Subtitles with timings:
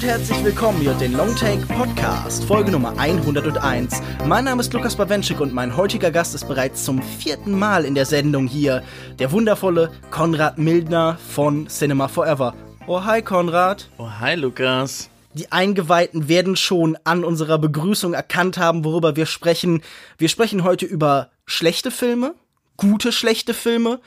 [0.00, 4.00] Und herzlich willkommen hier den Longtake Podcast, Folge Nummer 101.
[4.24, 7.94] Mein Name ist Lukas Bawenschik und mein heutiger Gast ist bereits zum vierten Mal in
[7.94, 8.82] der Sendung hier,
[9.18, 12.54] der wundervolle Konrad Mildner von Cinema Forever.
[12.86, 13.90] Oh hi Konrad.
[13.98, 15.10] Oh hi Lukas.
[15.34, 19.82] Die Eingeweihten werden schon an unserer Begrüßung erkannt haben, worüber wir sprechen.
[20.16, 22.34] Wir sprechen heute über schlechte Filme,
[22.78, 24.00] gute schlechte Filme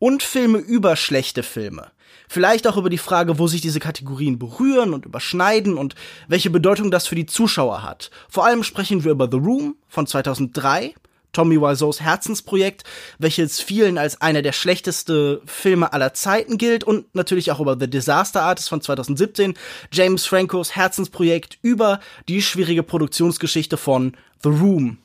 [0.00, 1.92] und Filme über schlechte Filme.
[2.28, 5.94] Vielleicht auch über die Frage, wo sich diese Kategorien berühren und überschneiden und
[6.28, 8.10] welche Bedeutung das für die Zuschauer hat.
[8.28, 10.94] Vor allem sprechen wir über The Room von 2003,
[11.32, 12.84] Tommy Wiseaus Herzensprojekt,
[13.18, 17.90] welches vielen als einer der schlechtesten Filme aller Zeiten gilt und natürlich auch über The
[17.90, 19.54] Disaster Artist von 2017,
[19.92, 24.98] James Francos Herzensprojekt über die schwierige Produktionsgeschichte von The Room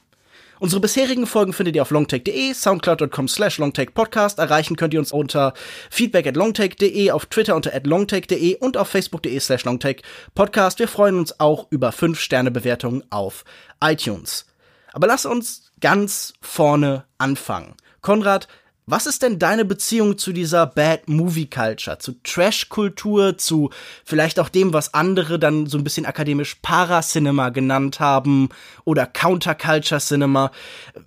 [0.61, 4.37] Unsere bisherigen Folgen findet ihr auf longtake.de, soundcloud.com slash longtakepodcast.
[4.37, 5.55] Erreichen könnt ihr uns unter
[5.89, 10.77] feedback at longtake.de, auf Twitter unter at longtake.de und auf facebook.de slash longtakepodcast.
[10.77, 13.43] Wir freuen uns auch über 5-Sterne-Bewertungen auf
[13.83, 14.45] iTunes.
[14.93, 17.73] Aber lass uns ganz vorne anfangen.
[18.01, 18.47] Konrad,
[18.91, 23.69] was ist denn deine Beziehung zu dieser Bad Movie Culture, zu Trash-Kultur, zu
[24.03, 28.49] vielleicht auch dem, was andere dann so ein bisschen akademisch Paracinema genannt haben
[28.83, 30.51] oder Counterculture Cinema?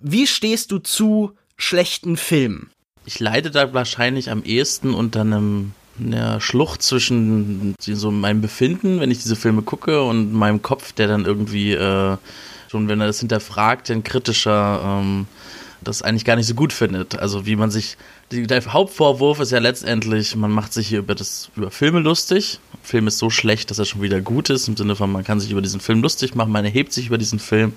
[0.01, 2.71] Wie stehst du zu schlechten Filmen?
[3.05, 9.11] Ich leide da wahrscheinlich am ehesten unter einem einer Schlucht zwischen so meinem Befinden, wenn
[9.11, 12.17] ich diese Filme gucke, und meinem Kopf, der dann irgendwie äh,
[12.67, 15.27] schon, wenn er das hinterfragt, ein kritischer ähm,
[15.87, 17.17] das eigentlich gar nicht so gut findet.
[17.17, 17.97] Also wie man sich,
[18.31, 22.59] der Hauptvorwurf ist ja letztendlich, man macht sich hier über das über Filme lustig.
[22.83, 25.39] Film ist so schlecht, dass er schon wieder gut ist, im Sinne von, man kann
[25.39, 27.73] sich über diesen Film lustig machen, man erhebt sich über diesen Film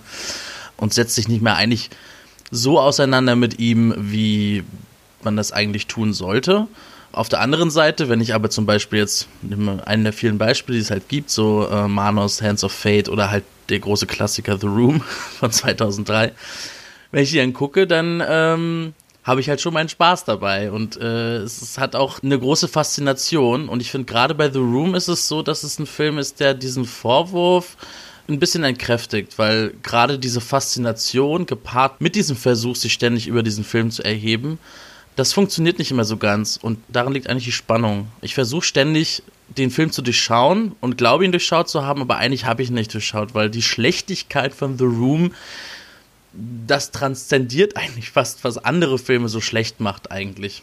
[0.76, 1.90] und setzt sich nicht mehr eigentlich
[2.50, 4.64] so auseinander mit ihm, wie
[5.22, 6.66] man das eigentlich tun sollte.
[7.10, 9.28] Auf der anderen Seite, wenn ich aber zum Beispiel jetzt
[9.86, 13.30] einen der vielen Beispiele, die es halt gibt, so äh, Manos, Hands of Fate oder
[13.30, 15.00] halt der große Klassiker The Room
[15.38, 16.32] von 2003,
[17.10, 20.70] wenn ich die dann gucke, dann ähm, habe ich halt schon meinen Spaß dabei.
[20.70, 23.68] Und äh, es, hat auch eine große Faszination.
[23.68, 26.40] Und ich finde, gerade bei The Room ist es so, dass es ein Film ist,
[26.40, 27.76] der diesen Vorwurf
[28.28, 33.64] ein bisschen entkräftigt, weil gerade diese Faszination gepaart mit diesem Versuch, sich ständig über diesen
[33.64, 34.58] Film zu erheben,
[35.16, 38.06] das funktioniert nicht immer so ganz und darin liegt eigentlich die Spannung.
[38.20, 42.44] Ich versuche ständig den Film zu durchschauen und glaube ihn durchschaut zu haben, aber eigentlich
[42.44, 45.32] habe ich ihn nicht durchschaut, weil die Schlechtigkeit von The Room
[46.32, 50.62] das transzendiert eigentlich fast, was andere Filme so schlecht macht eigentlich.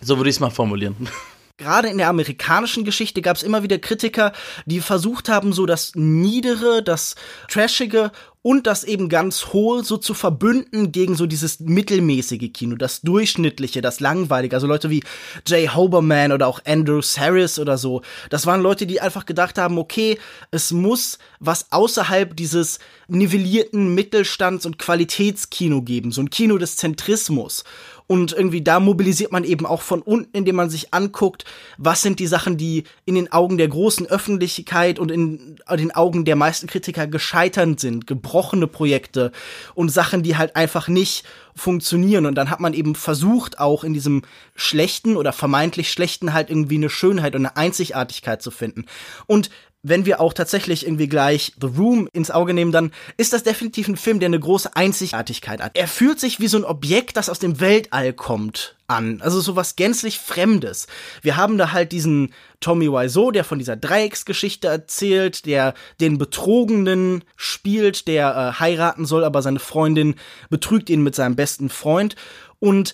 [0.00, 1.08] So würde ich es mal formulieren.
[1.58, 4.32] Gerade in der amerikanischen Geschichte gab es immer wieder Kritiker,
[4.64, 7.16] die versucht haben, so das Niedere, das
[7.48, 13.02] Trashige und das eben ganz Hohe so zu verbünden gegen so dieses mittelmäßige Kino, das
[13.02, 14.56] Durchschnittliche, das Langweilige.
[14.56, 15.02] Also Leute wie
[15.46, 18.00] Jay Hoberman oder auch Andrew Saris oder so.
[18.30, 20.18] Das waren Leute, die einfach gedacht haben, okay,
[20.50, 22.78] es muss was außerhalb dieses
[23.08, 26.10] nivellierten Mittelstands- und Qualitätskino geben.
[26.10, 27.64] So ein Kino des Zentrismus.
[28.10, 31.44] Und irgendwie da mobilisiert man eben auch von unten, indem man sich anguckt,
[31.78, 36.24] was sind die Sachen, die in den Augen der großen Öffentlichkeit und in den Augen
[36.24, 39.32] der meisten Kritiker gescheitert sind, gebrochene Projekte
[39.74, 41.24] und Sachen, die halt einfach nicht
[41.56, 42.26] funktionieren.
[42.26, 44.22] Und dann hat man eben versucht, auch in diesem
[44.54, 48.86] schlechten oder vermeintlich schlechten halt irgendwie eine Schönheit und eine Einzigartigkeit zu finden.
[49.26, 49.50] Und
[49.82, 53.88] wenn wir auch tatsächlich irgendwie gleich The Room ins Auge nehmen, dann ist das definitiv
[53.88, 55.76] ein Film, der eine große Einzigartigkeit hat.
[55.76, 59.22] Er fühlt sich wie so ein Objekt, das aus dem Weltall kommt, an.
[59.22, 60.86] Also so was gänzlich Fremdes.
[61.22, 67.24] Wir haben da halt diesen Tommy Wiseau, der von dieser Dreiecksgeschichte erzählt, der den Betrogenen
[67.36, 70.16] spielt, der äh, heiraten soll, aber seine Freundin
[70.50, 72.16] betrügt ihn mit seinem besten Freund.
[72.58, 72.92] Und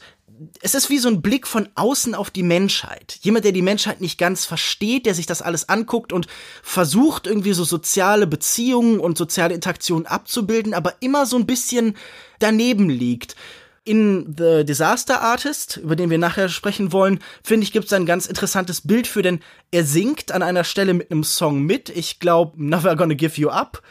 [0.61, 3.19] es ist wie so ein Blick von außen auf die Menschheit.
[3.23, 6.27] Jemand, der die Menschheit nicht ganz versteht, der sich das alles anguckt und
[6.63, 11.97] versucht, irgendwie so soziale Beziehungen und soziale Interaktionen abzubilden, aber immer so ein bisschen
[12.39, 13.37] daneben liegt.
[13.85, 18.05] In The Disaster Artist, über den wir nachher sprechen wollen, finde ich, gibt es ein
[18.05, 19.41] ganz interessantes Bild für, denn
[19.71, 21.89] er singt an einer Stelle mit einem Song mit.
[21.91, 23.83] Ich glaube, Never Gonna Give You Up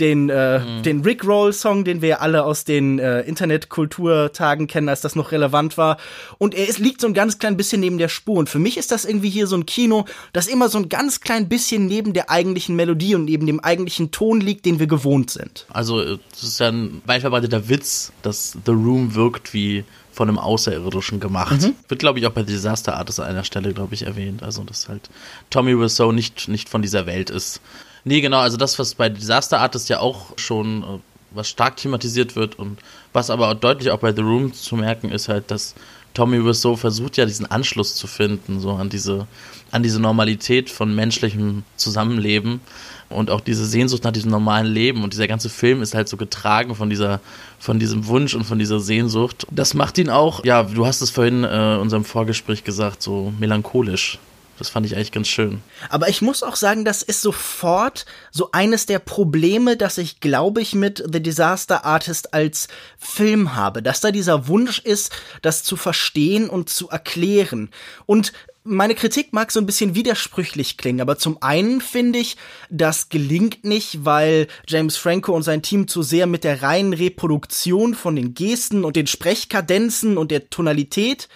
[0.00, 0.82] den, äh, mhm.
[0.82, 5.96] den Rickroll-Song, den wir alle aus den äh, Internetkulturtagen kennen, als das noch relevant war.
[6.38, 8.36] Und er ist, liegt so ein ganz klein bisschen neben der Spur.
[8.36, 11.20] Und für mich ist das irgendwie hier so ein Kino, das immer so ein ganz
[11.20, 15.30] klein bisschen neben der eigentlichen Melodie und neben dem eigentlichen Ton liegt, den wir gewohnt
[15.30, 15.66] sind.
[15.70, 20.38] Also, es ist ja ein weit verbreiteter Witz, dass The Room wirkt wie von einem
[20.38, 21.62] Außerirdischen gemacht.
[21.62, 21.74] Mhm.
[21.88, 24.42] Wird, glaube ich, auch bei Disaster Artist an einer Stelle, glaube ich, erwähnt.
[24.42, 25.08] Also, dass halt
[25.50, 27.60] Tommy Wiseau nicht, nicht von dieser Welt ist.
[28.08, 30.86] Nee, genau, also das, was bei Disaster Artist ja auch schon, äh,
[31.32, 32.78] was stark thematisiert wird und
[33.12, 35.74] was aber auch deutlich auch bei The Room zu merken ist halt, dass
[36.14, 39.26] Tommy Wiseau versucht ja diesen Anschluss zu finden, so an diese,
[39.72, 42.60] an diese Normalität von menschlichem Zusammenleben
[43.08, 46.16] und auch diese Sehnsucht nach diesem normalen Leben und dieser ganze Film ist halt so
[46.16, 47.18] getragen von dieser,
[47.58, 49.48] von diesem Wunsch und von dieser Sehnsucht.
[49.50, 53.32] Das macht ihn auch, ja, du hast es vorhin äh, in unserem Vorgespräch gesagt, so
[53.40, 54.20] melancholisch.
[54.58, 55.62] Das fand ich eigentlich ganz schön.
[55.90, 60.62] Aber ich muss auch sagen, das ist sofort so eines der Probleme, dass ich, glaube
[60.62, 62.68] ich, mit The Disaster Artist als
[62.98, 63.82] Film habe.
[63.82, 65.12] Dass da dieser Wunsch ist,
[65.42, 67.70] das zu verstehen und zu erklären.
[68.06, 68.32] Und
[68.66, 72.36] meine Kritik mag so ein bisschen widersprüchlich klingen, aber zum einen finde ich,
[72.68, 77.94] das gelingt nicht, weil James Franco und sein Team zu sehr mit der reinen Reproduktion
[77.94, 81.28] von den Gesten und den Sprechkadenzen und der Tonalität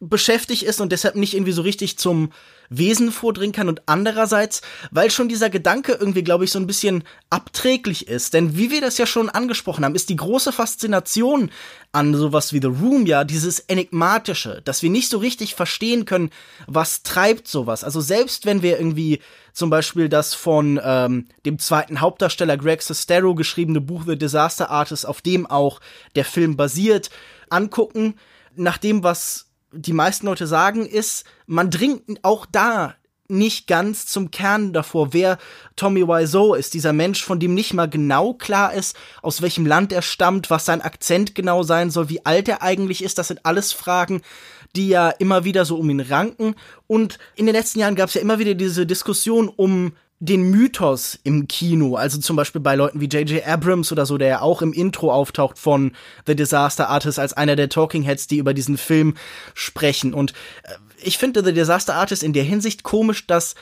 [0.00, 2.32] beschäftigt ist und deshalb nicht irgendwie so richtig zum
[2.70, 4.62] Wesen vordringen kann und andererseits,
[4.92, 8.32] weil schon dieser Gedanke irgendwie, glaube ich, so ein bisschen abträglich ist.
[8.32, 11.50] Denn wie wir das ja schon angesprochen haben, ist die große Faszination
[11.90, 16.30] an sowas wie The Room ja dieses Enigmatische, dass wir nicht so richtig verstehen können,
[16.68, 17.82] was treibt sowas.
[17.82, 19.18] Also selbst wenn wir irgendwie
[19.52, 25.06] zum Beispiel das von ähm, dem zweiten Hauptdarsteller Greg Sestero geschriebene Buch The Disaster Artist,
[25.06, 25.80] auf dem auch
[26.14, 27.10] der Film basiert,
[27.48, 28.14] angucken,
[28.54, 32.94] nach dem, was die meisten Leute sagen, ist, man dringt auch da
[33.30, 35.38] nicht ganz zum Kern davor, wer
[35.76, 36.74] Tommy Wiseau ist.
[36.74, 40.64] Dieser Mensch, von dem nicht mal genau klar ist, aus welchem Land er stammt, was
[40.64, 43.18] sein Akzent genau sein soll, wie alt er eigentlich ist.
[43.18, 44.20] Das sind alles Fragen,
[44.76, 46.54] die ja immer wieder so um ihn ranken.
[46.86, 51.18] Und in den letzten Jahren gab es ja immer wieder diese Diskussion um den Mythos
[51.24, 53.46] im Kino, also zum Beispiel bei Leuten wie J.J.
[53.46, 55.92] Abrams oder so, der ja auch im Intro auftaucht von
[56.26, 59.14] The Disaster Artist als einer der Talking Heads, die über diesen Film
[59.54, 60.12] sprechen.
[60.12, 60.32] Und
[60.64, 63.54] äh, ich finde The Disaster Artist in der Hinsicht komisch, dass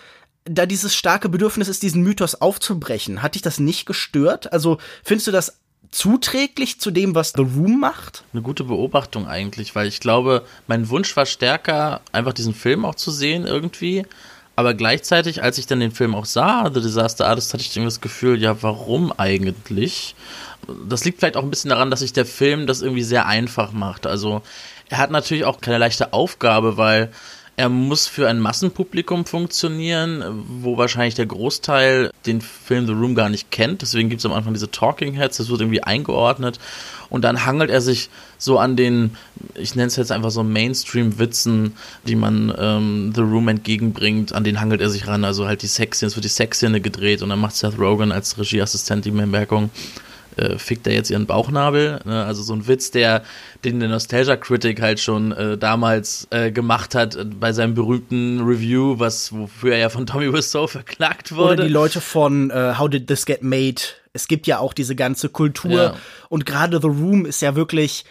[0.45, 3.23] da dieses starke Bedürfnis ist, diesen Mythos aufzubrechen.
[3.23, 4.53] Hat dich das nicht gestört?
[4.53, 5.61] Also findest du das
[5.93, 8.25] zuträglich zu dem, was The Room macht?
[8.33, 12.97] Eine gute Beobachtung eigentlich, weil ich glaube, mein Wunsch war stärker, einfach diesen Film auch
[12.97, 14.05] zu sehen irgendwie
[14.59, 17.85] aber gleichzeitig, als ich dann den Film auch sah, The Disaster Artist, hatte ich irgendwie
[17.93, 20.17] das Gefühl, ja, warum eigentlich?
[20.89, 23.71] Das liegt vielleicht auch ein bisschen daran, dass sich der Film das irgendwie sehr einfach
[23.71, 24.05] macht.
[24.05, 24.43] Also
[24.89, 27.13] er hat natürlich auch keine leichte Aufgabe, weil
[27.59, 33.29] er muss für ein Massenpublikum funktionieren, wo wahrscheinlich der Großteil den Film The Room gar
[33.29, 33.83] nicht kennt.
[33.83, 36.61] Deswegen gibt es am Anfang diese Talking Heads, das wird irgendwie eingeordnet.
[37.11, 39.17] Und dann hangelt er sich so an den,
[39.57, 41.75] ich nenne es jetzt einfach so Mainstream-Witzen,
[42.05, 45.25] die man ähm, The Room entgegenbringt, an den hangelt er sich ran.
[45.25, 48.39] Also halt die Sexszene, es wird die Sexszene gedreht und dann macht Seth Rogen als
[48.39, 49.71] Regieassistent die Bemerkung,
[50.39, 52.01] äh, fickt er jetzt ihren Bauchnabel.
[52.05, 52.25] Ne?
[52.25, 53.23] Also so ein Witz, der
[53.65, 58.41] den der Nostalgia Critic halt schon äh, damals äh, gemacht hat äh, bei seinem berühmten
[58.41, 61.55] Review, was wofür er ja von Tommy Wiseau verklagt wurde.
[61.55, 63.83] Oder die Leute von uh, How Did This Get Made?
[64.13, 65.95] Es gibt ja auch diese ganze Kultur ja.
[66.29, 68.05] und gerade The Room ist ja wirklich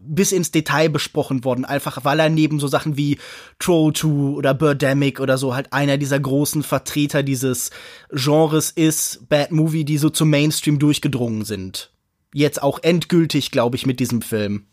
[0.00, 3.18] bis ins Detail besprochen worden, einfach weil er neben so Sachen wie
[3.58, 7.70] Troll 2 oder Birdemic oder so halt einer dieser großen Vertreter dieses
[8.10, 11.90] Genres ist, Bad Movie, die so zum Mainstream durchgedrungen sind.
[12.34, 14.66] Jetzt auch endgültig, glaube ich, mit diesem Film.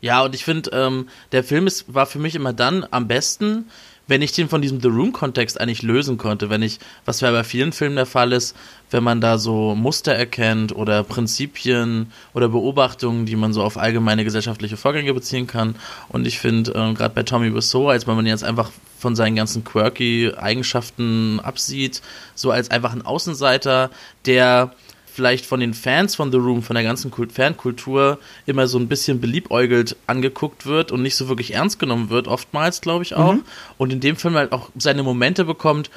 [0.00, 3.70] Ja, und ich finde, ähm, der Film ist, war für mich immer dann am besten,
[4.06, 7.44] wenn ich den von diesem The Room-Kontext eigentlich lösen konnte, wenn ich, was ja bei
[7.44, 8.56] vielen Filmen der Fall ist,
[8.90, 14.24] wenn man da so Muster erkennt oder Prinzipien oder Beobachtungen, die man so auf allgemeine
[14.24, 15.76] gesellschaftliche Vorgänge beziehen kann.
[16.08, 19.36] Und ich finde, äh, gerade bei Tommy Wiseau, als wenn man jetzt einfach von seinen
[19.36, 22.02] ganzen quirky Eigenschaften absieht,
[22.34, 23.90] so als einfach ein Außenseiter,
[24.26, 24.72] der
[25.14, 28.88] vielleicht von den Fans von The Room, von der ganzen Kult Fankultur immer so ein
[28.88, 33.34] bisschen beliebäugelt angeguckt wird und nicht so wirklich ernst genommen wird, oftmals, glaube ich auch.
[33.34, 33.44] Mhm.
[33.78, 35.90] Und in dem Film halt auch seine Momente bekommt,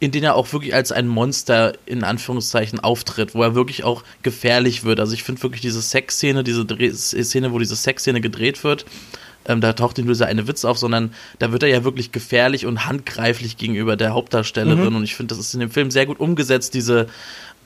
[0.00, 4.02] in denen er auch wirklich als ein Monster in Anführungszeichen auftritt, wo er wirklich auch
[4.22, 4.98] gefährlich wird.
[4.98, 8.84] Also ich finde wirklich diese Sexszene, diese Dreh Szene, wo diese Sexszene gedreht wird,
[9.46, 12.12] ähm, da taucht nicht nur dieser eine Witz auf, sondern da wird er ja wirklich
[12.12, 14.90] gefährlich und handgreiflich gegenüber der Hauptdarstellerin.
[14.90, 14.96] Mhm.
[14.96, 17.06] Und ich finde, das ist in dem Film sehr gut umgesetzt, diese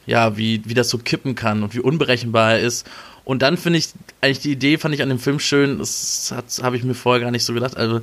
[0.08, 2.88] ja, wie, wie das so kippen kann und wie unberechenbar er ist.
[3.24, 3.90] Und dann finde ich,
[4.22, 7.30] eigentlich die Idee fand ich an dem Film schön, das habe ich mir vorher gar
[7.30, 7.76] nicht so gedacht.
[7.76, 8.00] Also,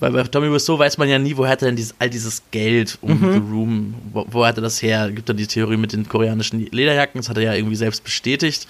[0.00, 2.42] weil bei Tommy Wiseau weiß man ja nie, woher hat er denn dieses, all dieses
[2.50, 3.32] Geld um Mhm.
[3.32, 5.10] The Room, wo, wo hat er das her?
[5.12, 8.66] Gibt dann die Theorie mit den koreanischen Lederjacken, das hat er ja irgendwie selbst bestätigt,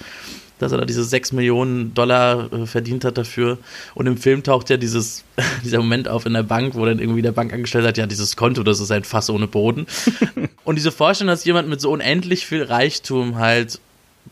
[0.59, 3.57] dass er da diese 6 Millionen Dollar äh, verdient hat dafür.
[3.95, 5.23] Und im Film taucht ja dieses,
[5.63, 8.63] dieser Moment auf in der Bank, wo dann irgendwie der Bankangestellte sagt, ja, dieses Konto,
[8.63, 9.87] das ist ein Fass ohne Boden.
[10.63, 13.79] Und diese Vorstellung, dass jemand mit so unendlich viel Reichtum halt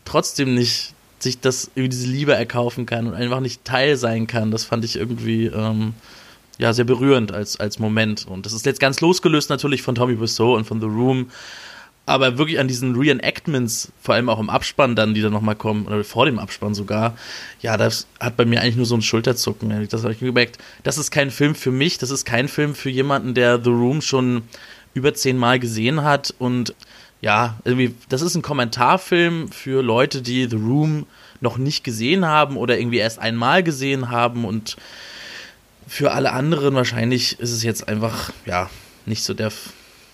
[0.04, 4.52] trotzdem nicht sich das irgendwie diese Liebe erkaufen kann und einfach nicht Teil sein kann,
[4.52, 5.94] das fand ich irgendwie ähm,
[6.58, 8.26] ja sehr berührend als, als Moment.
[8.28, 11.30] Und das ist jetzt ganz losgelöst natürlich von Tommy Wiseau und von The Room,
[12.08, 15.86] aber wirklich an diesen Reenactments, vor allem auch im Abspann dann, die dann nochmal kommen,
[15.86, 17.16] oder vor dem Abspann sogar,
[17.60, 19.86] ja, das hat bei mir eigentlich nur so ein Schulterzucken.
[19.88, 20.58] Das habe ich gemerkt.
[20.82, 24.00] Das ist kein Film für mich, das ist kein Film für jemanden, der The Room
[24.00, 24.42] schon
[24.94, 26.74] über zehnmal gesehen hat und
[27.20, 31.06] ja, irgendwie, das ist ein Kommentarfilm für Leute, die The Room
[31.40, 34.76] noch nicht gesehen haben oder irgendwie erst einmal gesehen haben und
[35.86, 38.70] für alle anderen wahrscheinlich ist es jetzt einfach, ja,
[39.06, 39.52] nicht so der.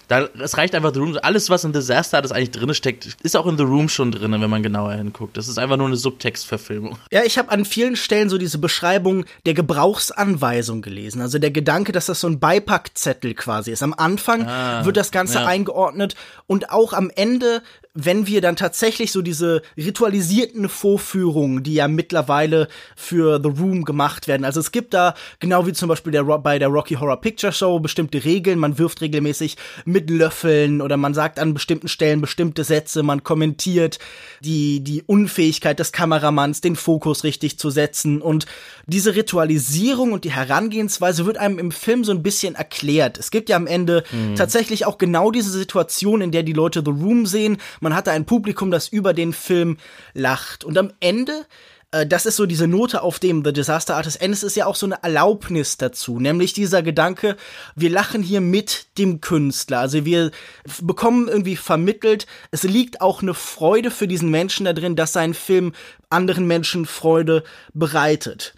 [0.09, 1.19] Da, es reicht einfach The Room.
[1.23, 4.33] Alles, was in Disaster das eigentlich drin steckt, ist auch in The Room schon drin,
[4.33, 5.37] wenn man genauer hinguckt.
[5.37, 6.99] Das ist einfach nur eine Subtextverfilmung.
[7.11, 11.21] Ja, ich habe an vielen Stellen so diese Beschreibung der Gebrauchsanweisung gelesen.
[11.21, 13.83] Also der Gedanke, dass das so ein Beipackzettel quasi ist.
[13.83, 15.47] Am Anfang Ah, wird das Ganze ja.
[15.47, 16.15] eingeordnet
[16.47, 17.63] und auch am Ende,
[17.95, 24.27] wenn wir dann tatsächlich so diese ritualisierten Vorführungen, die ja mittlerweile für The Room gemacht
[24.27, 24.45] werden.
[24.45, 27.79] Also es gibt da, genau wie zum Beispiel der, bei der Rocky Horror Picture Show,
[27.79, 28.59] bestimmte Regeln.
[28.59, 34.01] Man wirft regelmäßig mit Löffeln oder man sagt an bestimmten Stellen bestimmte Sätze, man kommentiert
[34.41, 38.21] die, die Unfähigkeit des Kameramanns, den Fokus richtig zu setzen.
[38.21, 38.47] Und
[38.87, 43.19] diese Ritualisierung und die Herangehensweise wird einem im Film so ein bisschen erklärt.
[43.19, 44.03] Es gibt ja am Ende
[44.35, 47.59] tatsächlich auch genau diese Situation, in der die Leute The Room sehen.
[47.85, 49.77] Man hat da ein Publikum, das über den Film
[50.15, 50.65] lacht.
[50.65, 51.47] Und am Ende
[51.95, 54.75] äh, das ist so diese Note auf dem The Disaster Artist Endes ist ja auch
[54.75, 57.37] so eine Erlaubnis dazu, nämlich dieser Gedanke,
[57.77, 59.79] wir lachen hier mit dem Künstler.
[59.79, 60.33] Also wir
[60.81, 65.35] bekommen irgendwie vermittelt, es liegt auch eine Freude für diesen Menschen da drin, dass sein
[65.35, 65.73] Film
[66.11, 68.55] anderen Menschen Freude bereitet.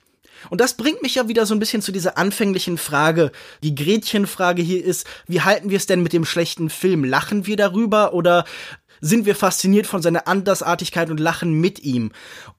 [0.50, 3.32] Und das bringt mich ja wieder so ein bisschen zu dieser anfänglichen Frage.
[3.62, 7.04] Die Gretchenfrage hier ist, wie halten wir es denn mit dem schlechten Film?
[7.04, 8.44] Lachen wir darüber oder
[9.00, 12.12] sind wir fasziniert von seiner Andersartigkeit und lachen mit ihm?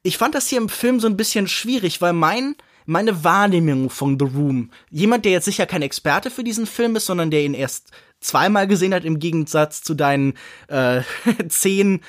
[0.03, 2.55] Ich fand das hier im Film so ein bisschen schwierig, weil mein
[2.87, 7.05] meine Wahrnehmung von The Room, jemand, der jetzt sicher kein Experte für diesen Film ist,
[7.05, 7.91] sondern der ihn erst
[8.21, 10.35] zweimal gesehen hat, im Gegensatz zu deinen
[10.69, 11.01] äh,
[11.49, 12.01] zehn,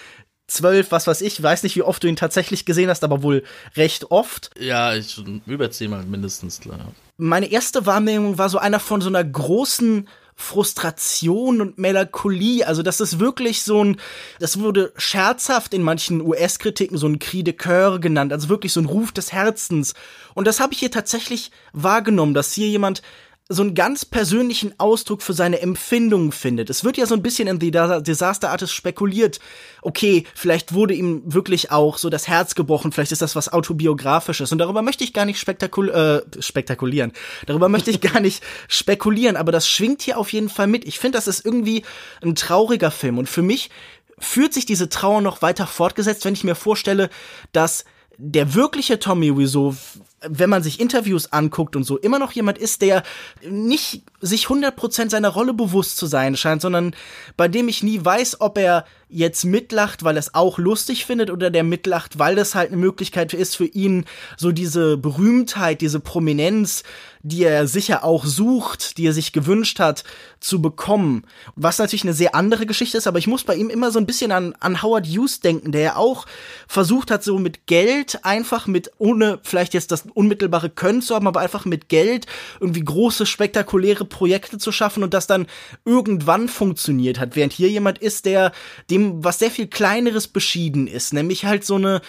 [0.47, 3.45] zwölf, was weiß ich, weiß nicht, wie oft du ihn tatsächlich gesehen hast, aber wohl
[3.77, 4.51] recht oft.
[4.59, 6.93] Ja, ich über zehnmal mindestens, klar.
[7.19, 10.09] Meine erste Wahrnehmung war so einer von so einer großen
[10.41, 12.65] Frustration und Melancholie.
[12.65, 14.01] Also, das ist wirklich so ein,
[14.39, 18.81] das wurde scherzhaft in manchen US-Kritiken so ein Cri de Coeur genannt, also wirklich so
[18.81, 19.95] ein Ruf des Herzens.
[20.35, 23.03] Und das habe ich hier tatsächlich wahrgenommen, dass hier jemand
[23.51, 26.69] so einen ganz persönlichen Ausdruck für seine Empfindungen findet.
[26.69, 27.71] Es wird ja so ein bisschen in The
[28.03, 29.41] Disaster Artist spekuliert.
[29.81, 34.53] Okay, vielleicht wurde ihm wirklich auch so das Herz gebrochen, vielleicht ist das was autobiografisches
[34.53, 37.13] und darüber möchte ich gar nicht spektakul äh, spektakulieren.
[37.47, 40.85] Darüber möchte ich gar nicht spekulieren, aber das schwingt hier auf jeden Fall mit.
[40.85, 41.85] Ich finde, das ist irgendwie
[42.23, 43.71] ein trauriger Film und für mich
[44.19, 47.09] führt sich diese Trauer noch weiter fortgesetzt, wenn ich mir vorstelle,
[47.53, 47.87] dass
[48.19, 49.75] der wirkliche Tommy Wiseau,
[50.21, 53.03] wenn man sich Interviews anguckt und so, immer noch jemand ist, der
[53.49, 56.95] nicht sich 100% seiner Rolle bewusst zu sein scheint, sondern
[57.37, 61.31] bei dem ich nie weiß, ob er jetzt mitlacht, weil er es auch lustig findet
[61.31, 64.05] oder der mitlacht, weil das halt eine Möglichkeit ist für ihn,
[64.37, 66.83] so diese Berühmtheit, diese Prominenz,
[67.23, 70.05] die er sicher auch sucht, die er sich gewünscht hat,
[70.41, 71.25] zu bekommen.
[71.57, 74.07] Was natürlich eine sehr andere Geschichte ist, aber ich muss bei ihm immer so ein
[74.07, 76.27] bisschen an, an Howard Hughes denken, der ja auch
[76.67, 81.27] versucht hat, so mit Geld einfach mit, ohne vielleicht jetzt das unmittelbare Können zu haben,
[81.27, 82.27] aber einfach mit Geld
[82.61, 85.47] irgendwie große, spektakuläre Projekte zu schaffen und das dann
[85.85, 87.37] irgendwann funktioniert hat.
[87.37, 88.53] Während hier jemand ist, der
[88.91, 92.01] dem was sehr viel Kleineres beschieden ist, nämlich halt so eine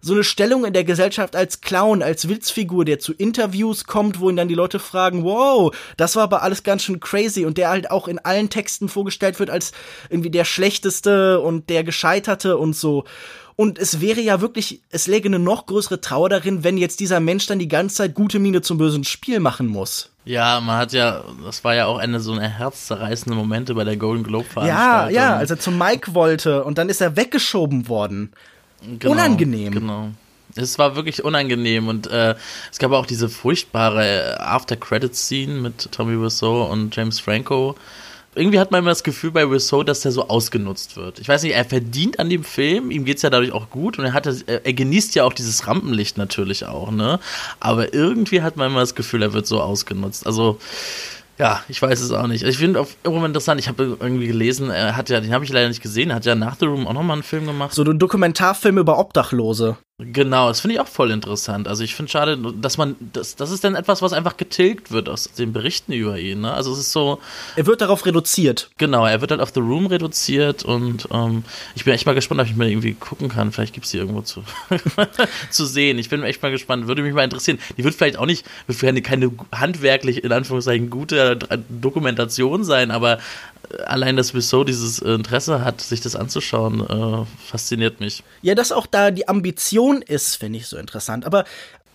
[0.00, 4.30] so eine Stellung in der Gesellschaft als Clown, als Witzfigur, der zu Interviews kommt, wo
[4.30, 7.70] ihn dann die Leute fragen, wow, das war aber alles ganz schön crazy und der
[7.70, 9.72] halt auch in allen Texten vorgestellt wird als
[10.10, 13.04] irgendwie der schlechteste und der gescheiterte und so.
[13.56, 17.20] Und es wäre ja wirklich, es läge eine noch größere Trauer darin, wenn jetzt dieser
[17.20, 20.10] Mensch dann die ganze Zeit gute Miene zum bösen Spiel machen muss.
[20.26, 23.96] Ja, man hat ja, das war ja auch eine so eine herzzerreißende Momente bei der
[23.96, 25.14] Golden Globe Ja, Veranstaltung.
[25.14, 28.32] ja, als er zum Mike wollte und dann ist er weggeschoben worden.
[28.82, 29.72] Genau, unangenehm.
[29.72, 30.08] Genau.
[30.54, 32.34] Es war wirklich unangenehm und äh,
[32.72, 37.76] es gab auch diese furchtbare After-Credits-Scene mit Tommy Wiseau und James Franco,
[38.36, 41.18] irgendwie hat man immer das Gefühl bei Rousseau, dass der so ausgenutzt wird.
[41.18, 44.04] Ich weiß nicht, er verdient an dem Film, ihm geht's ja dadurch auch gut und
[44.04, 47.18] er hat er genießt ja auch dieses Rampenlicht natürlich auch, ne?
[47.60, 50.26] Aber irgendwie hat man immer das Gefühl, er wird so ausgenutzt.
[50.26, 50.58] Also
[51.38, 52.42] ja, ich weiß es auch nicht.
[52.44, 55.52] Ich finde auch immer interessant, ich habe irgendwie gelesen, er hat ja, den habe ich
[55.52, 57.74] leider nicht gesehen, er hat ja nach The Room auch nochmal einen Film gemacht.
[57.74, 59.76] So ein Dokumentarfilm über Obdachlose.
[59.98, 61.66] Genau, das finde ich auch voll interessant.
[61.66, 65.08] Also ich finde schade, dass man, das, das ist dann etwas, was einfach getilgt wird
[65.08, 66.42] aus den Berichten über ihn.
[66.42, 66.52] Ne?
[66.52, 67.18] Also es ist so.
[67.56, 68.68] Er wird darauf reduziert.
[68.76, 72.42] Genau, er wird halt auf The Room reduziert und ähm, ich bin echt mal gespannt,
[72.42, 73.52] ob ich mal irgendwie gucken kann.
[73.52, 74.44] Vielleicht gibt es die irgendwo zu,
[75.50, 75.98] zu sehen.
[75.98, 77.58] Ich bin echt mal gespannt, würde mich mal interessieren.
[77.78, 81.38] Die wird vielleicht auch nicht, wird keine, keine handwerklich, in Anführungszeichen, gute
[81.70, 83.18] Dokumentation sein, aber
[83.86, 88.22] allein, dass Rousseau dieses Interesse hat, sich das anzuschauen, äh, fasziniert mich.
[88.42, 91.24] Ja, dass auch da die Ambition ist, finde ich so interessant.
[91.24, 91.44] Aber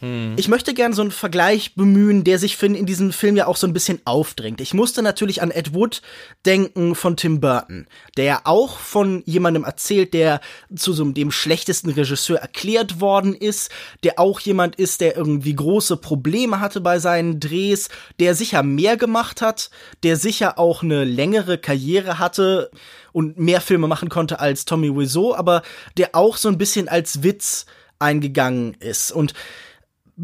[0.01, 0.33] hm.
[0.35, 3.67] Ich möchte gern so einen Vergleich bemühen, der sich in diesem Film ja auch so
[3.67, 4.59] ein bisschen aufdrängt.
[4.59, 6.01] Ich musste natürlich an Ed Wood
[6.43, 7.85] denken von Tim Burton,
[8.17, 10.41] der ja auch von jemandem erzählt, der
[10.75, 13.71] zu so dem schlechtesten Regisseur erklärt worden ist,
[14.03, 17.89] der auch jemand ist, der irgendwie große Probleme hatte bei seinen Drehs,
[18.19, 19.69] der sicher mehr gemacht hat,
[20.01, 22.71] der sicher auch eine längere Karriere hatte
[23.11, 25.61] und mehr Filme machen konnte als Tommy Wiseau, aber
[25.97, 27.67] der auch so ein bisschen als Witz
[27.99, 29.35] eingegangen ist und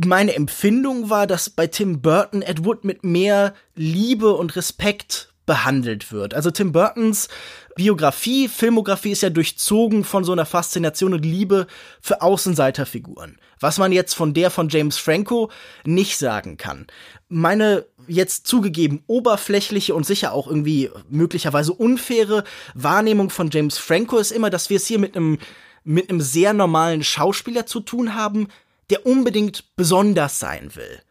[0.05, 6.11] meine Empfindung war, dass bei Tim Burton Ed Wood mit mehr Liebe und Respekt behandelt
[6.11, 6.33] wird.
[6.33, 7.29] Also Tim Burtons
[7.75, 11.67] Biografie, Filmografie ist ja durchzogen von so einer Faszination und Liebe
[12.01, 13.37] für Außenseiterfiguren.
[13.59, 15.51] Was man jetzt von der von James Franco
[15.85, 16.87] nicht sagen kann.
[17.29, 24.31] Meine jetzt zugegeben oberflächliche und sicher auch irgendwie möglicherweise unfaire Wahrnehmung von James Franco ist
[24.31, 25.37] immer, dass wir es hier mit einem
[25.83, 28.49] mit einem sehr normalen Schauspieler zu tun haben,
[28.89, 31.01] der unbedingt besonders sein will.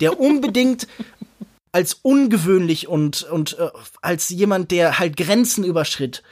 [0.00, 0.86] Der unbedingt
[1.72, 3.68] als ungewöhnlich und, und äh,
[4.00, 6.22] als jemand, der halt Grenzen überschritt,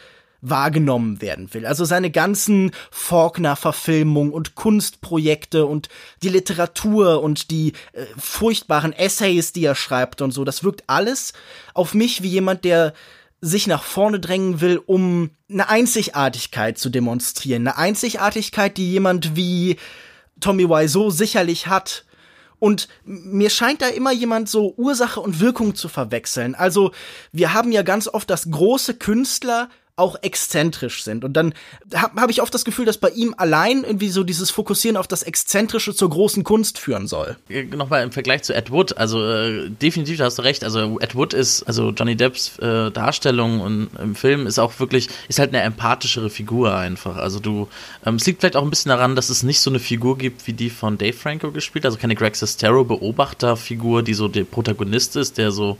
[0.42, 1.64] wahrgenommen werden will.
[1.64, 5.88] Also seine ganzen Faulkner-Verfilmungen und Kunstprojekte und
[6.22, 11.32] die Literatur und die äh, furchtbaren Essays, die er schreibt und so, das wirkt alles
[11.74, 12.92] auf mich wie jemand, der
[13.40, 17.66] sich nach vorne drängen will, um eine Einzigartigkeit zu demonstrieren.
[17.66, 19.76] Eine Einzigartigkeit, die jemand wie
[20.42, 22.04] Tommy Wiseau sicherlich hat.
[22.58, 26.54] Und mir scheint da immer jemand so Ursache und Wirkung zu verwechseln.
[26.54, 26.92] Also
[27.32, 31.22] wir haben ja ganz oft, dass große Künstler auch exzentrisch sind.
[31.22, 31.52] Und dann
[31.94, 35.06] habe hab ich oft das Gefühl, dass bei ihm allein irgendwie so dieses Fokussieren auf
[35.06, 37.36] das Exzentrische zur großen Kunst führen soll.
[37.70, 40.64] Nochmal im Vergleich zu Ed Wood, also äh, definitiv hast du recht.
[40.64, 45.10] Also Ed Wood ist, also Johnny Depps äh, Darstellung und im Film ist auch wirklich,
[45.28, 47.16] ist halt eine empathischere Figur einfach.
[47.16, 47.68] Also du,
[48.06, 50.46] ähm, es liegt vielleicht auch ein bisschen daran, dass es nicht so eine Figur gibt
[50.46, 55.16] wie die von Dave Franco gespielt, also keine Greg Sestero Beobachterfigur, die so der Protagonist
[55.16, 55.76] ist, der so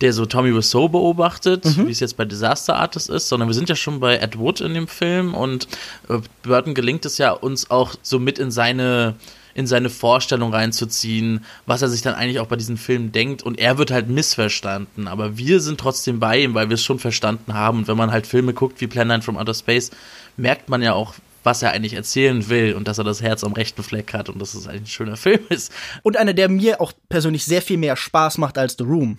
[0.00, 1.86] der so Tommy Wiseau beobachtet, mhm.
[1.86, 4.60] wie es jetzt bei Disaster Artist ist, sondern wir sind ja schon bei Ed Wood
[4.60, 5.68] in dem Film und
[6.08, 9.14] äh, Burton gelingt es ja, uns auch so mit in seine
[9.58, 13.42] in seine Vorstellung reinzuziehen, was er sich dann eigentlich auch bei diesem Film denkt.
[13.42, 15.08] Und er wird halt missverstanden.
[15.08, 17.78] Aber wir sind trotzdem bei ihm, weil wir es schon verstanden haben.
[17.78, 19.90] Und wenn man halt Filme guckt wie Plan 9 from Outer Space,
[20.36, 23.52] merkt man ja auch, was er eigentlich erzählen will und dass er das Herz am
[23.52, 25.72] rechten Fleck hat und dass es ein schöner Film ist.
[26.04, 29.18] Und einer, der mir auch persönlich sehr viel mehr Spaß macht als The Room.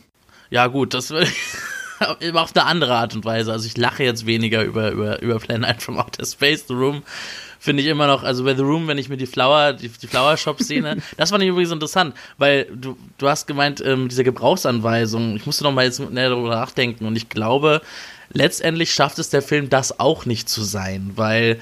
[0.50, 1.12] Ja, gut, das
[2.34, 3.52] auf eine andere Art und Weise.
[3.52, 7.04] Also ich lache jetzt weniger über, über, über Plan 9 from Outer Space, The Room.
[7.62, 10.08] Finde ich immer noch, also bei The Room, wenn ich mir die Flower, die, die
[10.08, 14.24] Flower Shop Szene, das fand ich übrigens interessant, weil du, du hast gemeint, ähm, diese
[14.24, 17.82] Gebrauchsanweisung, ich musste noch mal jetzt näher darüber nachdenken und ich glaube,
[18.32, 21.60] letztendlich schafft es der Film, das auch nicht zu sein, weil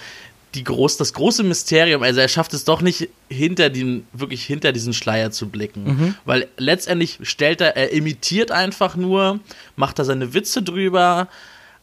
[0.55, 4.71] die groß, das große Mysterium, also er schafft es doch nicht hinter den, wirklich hinter
[4.71, 5.83] diesen Schleier zu blicken.
[5.83, 6.15] Mhm.
[6.25, 9.39] Weil letztendlich stellt er, er imitiert einfach nur,
[9.75, 11.27] macht da seine Witze drüber,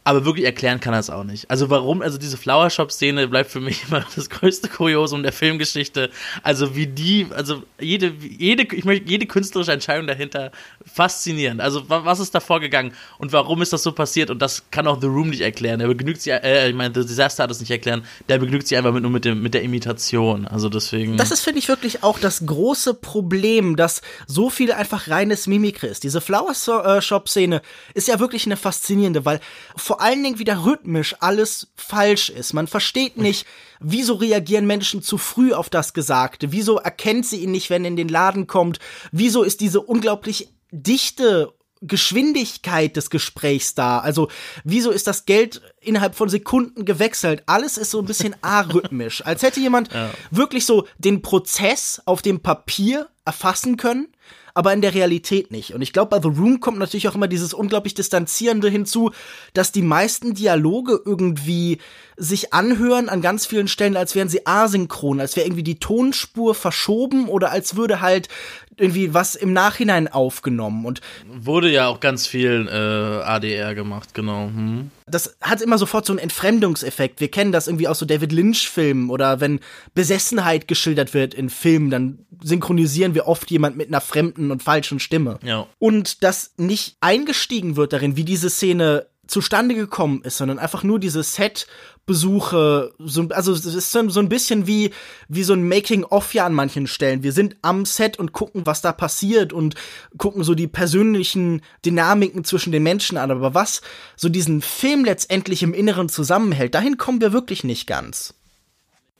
[0.07, 1.49] aber wirklich erklären kann er es auch nicht.
[1.49, 5.33] Also warum, also diese Flower Shop Szene bleibt für mich immer das größte Kuriosum der
[5.33, 6.11] Filmgeschichte.
[6.43, 10.51] Also wie die, also jede, jede, ich möchte jede künstlerische Entscheidung dahinter
[10.85, 11.59] faszinierend.
[11.59, 14.29] Also was ist da vorgegangen und warum ist das so passiert?
[14.29, 15.79] Und das kann auch The Room nicht erklären.
[15.79, 18.05] Der begnügt sich, äh, ich meine, The Disaster hat es nicht erklären.
[18.29, 20.47] Der begnügt sich einfach mit, nur mit dem, mit der Imitation.
[20.47, 21.17] Also deswegen.
[21.17, 25.87] Das ist, finde ich, wirklich auch das große Problem, dass so viel einfach reines Mimikry
[25.87, 26.03] ist.
[26.03, 27.63] Diese Flower äh, Shop Szene
[27.95, 29.39] ist ja wirklich eine faszinierende, weil
[29.75, 32.51] vor vor allen Dingen wieder rhythmisch alles falsch ist.
[32.51, 33.45] Man versteht nicht,
[33.79, 36.51] wieso reagieren Menschen zu früh auf das Gesagte?
[36.51, 38.79] Wieso erkennt sie ihn nicht, wenn er in den Laden kommt?
[39.13, 43.99] Wieso ist diese unglaublich dichte Geschwindigkeit des Gesprächs da?
[43.99, 44.27] Also,
[44.65, 47.43] wieso ist das Geld innerhalb von Sekunden gewechselt?
[47.45, 49.25] Alles ist so ein bisschen arrhythmisch.
[49.25, 50.11] Als hätte jemand ja.
[50.29, 54.09] wirklich so den Prozess auf dem Papier erfassen können
[54.55, 55.73] aber in der Realität nicht.
[55.75, 59.11] Und ich glaube, bei The Room kommt natürlich auch immer dieses unglaublich Distanzierende hinzu,
[59.53, 61.79] dass die meisten Dialoge irgendwie
[62.15, 66.55] sich anhören an ganz vielen Stellen, als wären sie asynchron, als wäre irgendwie die Tonspur
[66.55, 68.29] verschoben oder als würde halt
[68.77, 74.47] irgendwie was im Nachhinein aufgenommen und wurde ja auch ganz viel äh, ADR gemacht, genau.
[74.47, 74.91] Hm.
[75.07, 77.19] Das hat immer sofort so einen Entfremdungseffekt.
[77.19, 79.59] Wir kennen das irgendwie aus so David Lynch-Filmen oder wenn
[79.93, 84.99] Besessenheit geschildert wird in Filmen, dann synchronisieren wir oft jemand mit einer fremden und falschen
[84.99, 85.39] Stimme.
[85.43, 85.67] Ja.
[85.79, 90.99] Und dass nicht eingestiegen wird darin, wie diese Szene zustande gekommen ist, sondern einfach nur
[90.99, 94.91] diese Set-Besuche, so, also es ist so, so ein bisschen wie,
[95.27, 97.23] wie so ein Making-of ja an manchen Stellen.
[97.23, 99.75] Wir sind am Set und gucken, was da passiert und
[100.17, 103.31] gucken so die persönlichen Dynamiken zwischen den Menschen an.
[103.31, 103.81] Aber was
[104.15, 108.34] so diesen Film letztendlich im Inneren zusammenhält, dahin kommen wir wirklich nicht ganz.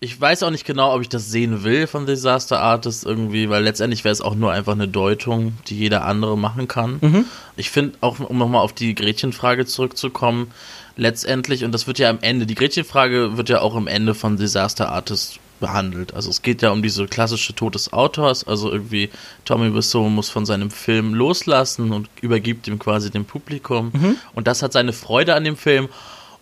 [0.06, 3.64] Ich weiß auch nicht genau, ob ich das sehen will von Disaster Artist irgendwie, weil
[3.64, 7.00] letztendlich wäre es auch nur einfach eine Deutung, die jeder andere machen kann.
[7.02, 7.26] Mhm.
[7.58, 10.52] Ich finde auch, um nochmal auf die Gretchenfrage zurückzukommen,
[10.96, 14.38] letztendlich, und das wird ja am Ende, die Gretchenfrage wird ja auch am Ende von
[14.38, 16.14] Disaster Artist behandelt.
[16.14, 19.10] Also es geht ja um diese klassische Tod des Autors, also irgendwie
[19.44, 23.92] Tommy Wiseau muss von seinem Film loslassen und übergibt ihm quasi dem Publikum.
[23.92, 24.18] Mhm.
[24.36, 25.90] Und das hat seine Freude an dem Film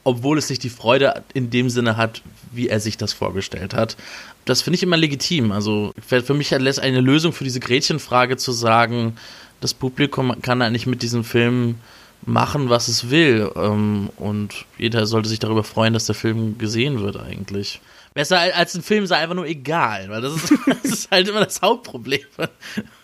[0.04, 3.96] obwohl es nicht die Freude in dem Sinne hat, wie er sich das vorgestellt hat.
[4.46, 5.52] Das finde ich immer legitim.
[5.52, 9.16] Also für mich lässt eine Lösung für diese Gretchenfrage zu sagen,
[9.62, 11.76] das Publikum kann eigentlich mit diesem Film
[12.26, 13.50] machen, was es will.
[13.56, 17.80] Ähm, und jeder sollte sich darüber freuen, dass der Film gesehen wird eigentlich.
[18.14, 21.44] Besser als ein Film sei einfach nur egal, weil das ist, das ist halt immer
[21.44, 22.22] das Hauptproblem.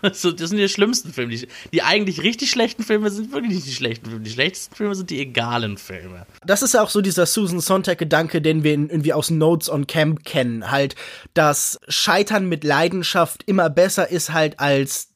[0.02, 1.36] Das sind die schlimmsten Filme.
[1.36, 4.24] Die, die, eigentlich richtig schlechten Filme sind wirklich nicht die schlechten Filme.
[4.24, 6.26] Die schlechtesten Filme sind die egalen Filme.
[6.46, 10.24] Das ist ja auch so dieser Susan Sontag-Gedanke, den wir irgendwie aus Notes on Camp
[10.24, 10.70] kennen.
[10.70, 10.96] Halt,
[11.34, 15.10] dass Scheitern mit Leidenschaft immer besser ist halt als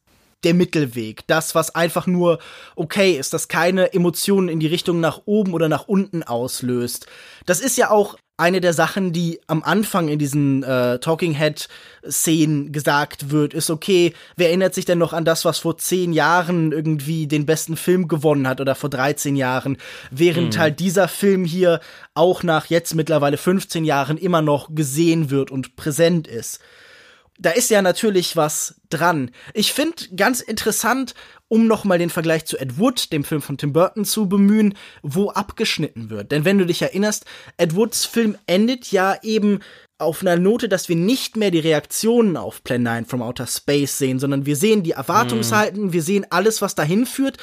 [0.44, 1.26] der Mittelweg.
[1.28, 2.40] Das, was einfach nur
[2.76, 7.08] okay ist, das keine Emotionen in die Richtung nach oben oder nach unten auslöst.
[7.46, 11.68] Das ist ja auch eine der Sachen, die am Anfang in diesen äh, Talking Head
[12.10, 16.14] Szenen gesagt wird, ist okay, wer erinnert sich denn noch an das, was vor zehn
[16.14, 19.78] Jahren irgendwie den besten Film gewonnen hat oder vor 13 Jahren,
[20.10, 20.60] während mhm.
[20.60, 21.80] halt dieser Film hier
[22.16, 26.60] auch nach jetzt mittlerweile 15 Jahren immer noch gesehen wird und präsent ist
[27.40, 29.32] da ist ja natürlich was dran.
[29.54, 31.14] Ich finde ganz interessant,
[31.54, 35.30] um nochmal den Vergleich zu Ed Wood, dem Film von Tim Burton, zu bemühen, wo
[35.30, 36.32] abgeschnitten wird.
[36.32, 37.26] Denn wenn du dich erinnerst,
[37.58, 39.60] Ed Woods Film endet ja eben
[40.00, 44.00] auf einer Note, dass wir nicht mehr die Reaktionen auf Plan 9 from Outer Space
[44.00, 45.94] sehen, sondern wir sehen die Erwartungshalten, mhm.
[45.94, 47.38] wir sehen alles, was dahin führt,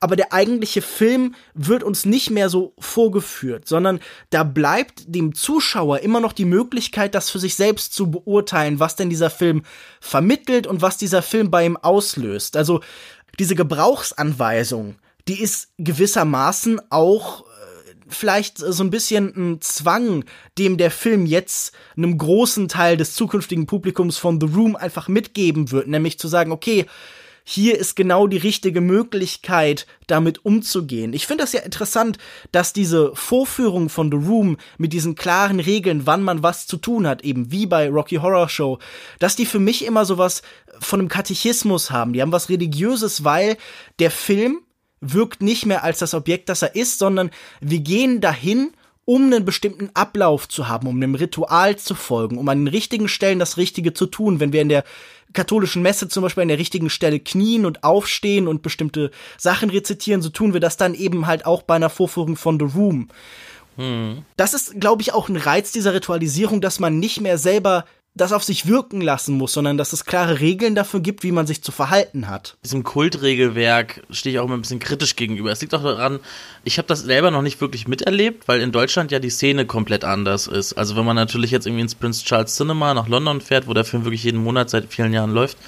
[0.00, 4.00] aber der eigentliche Film wird uns nicht mehr so vorgeführt, sondern
[4.30, 8.96] da bleibt dem Zuschauer immer noch die Möglichkeit, das für sich selbst zu beurteilen, was
[8.96, 9.62] denn dieser Film
[10.00, 12.56] vermittelt und was dieser Film bei ihm auslöst.
[12.56, 12.80] Also
[13.38, 14.96] diese Gebrauchsanweisung,
[15.28, 17.44] die ist gewissermaßen auch
[18.08, 20.24] vielleicht so ein bisschen ein Zwang,
[20.58, 25.70] dem der Film jetzt einem großen Teil des zukünftigen Publikums von The Room einfach mitgeben
[25.70, 26.86] wird, nämlich zu sagen, okay,
[27.46, 31.12] hier ist genau die richtige Möglichkeit, damit umzugehen.
[31.12, 32.18] Ich finde das ja interessant,
[32.52, 37.06] dass diese Vorführung von The Room mit diesen klaren Regeln, wann man was zu tun
[37.06, 38.78] hat, eben wie bei Rocky Horror Show,
[39.18, 40.40] dass die für mich immer sowas
[40.80, 42.14] von einem Katechismus haben.
[42.14, 43.58] Die haben was Religiöses, weil
[43.98, 44.60] der Film
[45.02, 47.30] wirkt nicht mehr als das Objekt, das er ist, sondern
[47.60, 48.72] wir gehen dahin,
[49.04, 53.08] um einen bestimmten Ablauf zu haben, um einem Ritual zu folgen, um an den richtigen
[53.08, 54.40] Stellen das Richtige zu tun.
[54.40, 54.84] Wenn wir in der
[55.32, 60.22] katholischen Messe zum Beispiel an der richtigen Stelle knien und aufstehen und bestimmte Sachen rezitieren,
[60.22, 63.08] so tun wir das dann eben halt auch bei einer Vorführung von The Room.
[63.76, 64.24] Hm.
[64.36, 67.84] Das ist, glaube ich, auch ein Reiz dieser Ritualisierung, dass man nicht mehr selber
[68.16, 71.48] das auf sich wirken lassen muss, sondern dass es klare Regeln dafür gibt, wie man
[71.48, 72.56] sich zu verhalten hat.
[72.62, 75.50] Diesem Kultregelwerk stehe ich auch immer ein bisschen kritisch gegenüber.
[75.50, 76.20] Es liegt auch daran,
[76.62, 80.04] ich habe das selber noch nicht wirklich miterlebt, weil in Deutschland ja die Szene komplett
[80.04, 80.74] anders ist.
[80.74, 83.84] Also wenn man natürlich jetzt irgendwie ins Prince Charles Cinema nach London fährt, wo der
[83.84, 85.58] Film wirklich jeden Monat seit vielen Jahren läuft,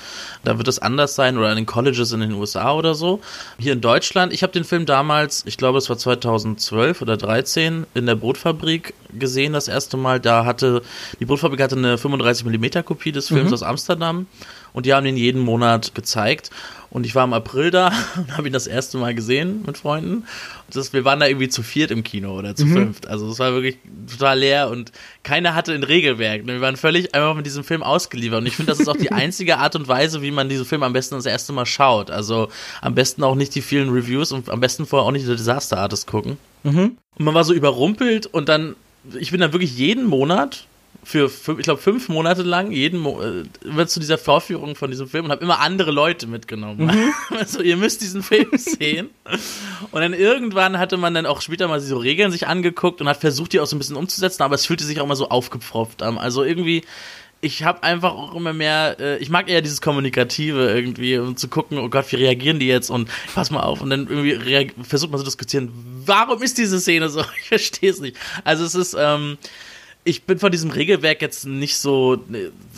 [0.45, 3.21] da wird es anders sein oder in den Colleges in den USA oder so.
[3.59, 7.87] Hier in Deutschland, ich habe den Film damals, ich glaube es war 2012 oder 13
[7.95, 10.21] in der Brotfabrik gesehen das erste Mal.
[10.21, 10.83] Da hatte
[11.19, 13.55] die Brotfabrik hatte eine 35 35mm Kopie des Films mhm.
[13.55, 14.27] aus Amsterdam
[14.73, 16.51] und die haben ihn jeden Monat gezeigt.
[16.91, 20.25] Und ich war im April da und habe ihn das erste Mal gesehen mit Freunden.
[20.71, 22.73] Das, wir waren da irgendwie zu viert im Kino oder zu mhm.
[22.73, 23.07] fünft.
[23.07, 23.79] Also es war wirklich
[24.11, 26.47] total leer und keiner hatte ein Regelwerk.
[26.47, 28.41] Wir waren völlig einfach mit diesem Film ausgeliefert.
[28.41, 30.83] Und ich finde, das ist auch die einzige Art und Weise, wie man diesen Film
[30.83, 32.11] am besten das erste Mal schaut.
[32.11, 32.49] Also
[32.83, 35.79] am besten auch nicht die vielen Reviews und am besten vorher auch nicht die Disaster
[35.79, 36.39] Artist gucken.
[36.65, 36.99] Mhm.
[37.19, 38.77] Und man war so überrumpelt und dann,
[39.19, 40.67] ich bin dann wirklich jeden Monat
[41.05, 45.09] für, ich glaube, fünf Monate lang, jeden Mo äh, immer zu dieser Vorführung von diesem
[45.09, 46.87] Film und habe immer andere Leute mitgenommen.
[46.87, 47.13] Mhm.
[47.39, 49.11] Also, ihr müsst diesen Film sehen.
[49.91, 53.19] Und dann irgendwann hatte man dann auch später mal so Regeln sich angeguckt und hat
[53.19, 56.03] versucht, die auch so ein bisschen umzusetzen, aber es fühlte sich auch immer so aufgepfropft
[56.03, 56.19] an.
[56.19, 56.83] Also irgendwie,
[57.41, 61.49] ich habe einfach auch immer mehr, äh, ich mag eher dieses Kommunikative irgendwie, um zu
[61.49, 65.11] gucken, oh Gott, wie reagieren die jetzt und pass mal auf und dann irgendwie versucht
[65.11, 65.71] man zu diskutieren,
[66.05, 67.23] warum ist diese Szene so?
[67.41, 68.17] Ich verstehe es nicht.
[68.45, 69.39] Also es ist, ähm,
[70.07, 72.25] ich bin von diesem Regelwerk jetzt nicht so.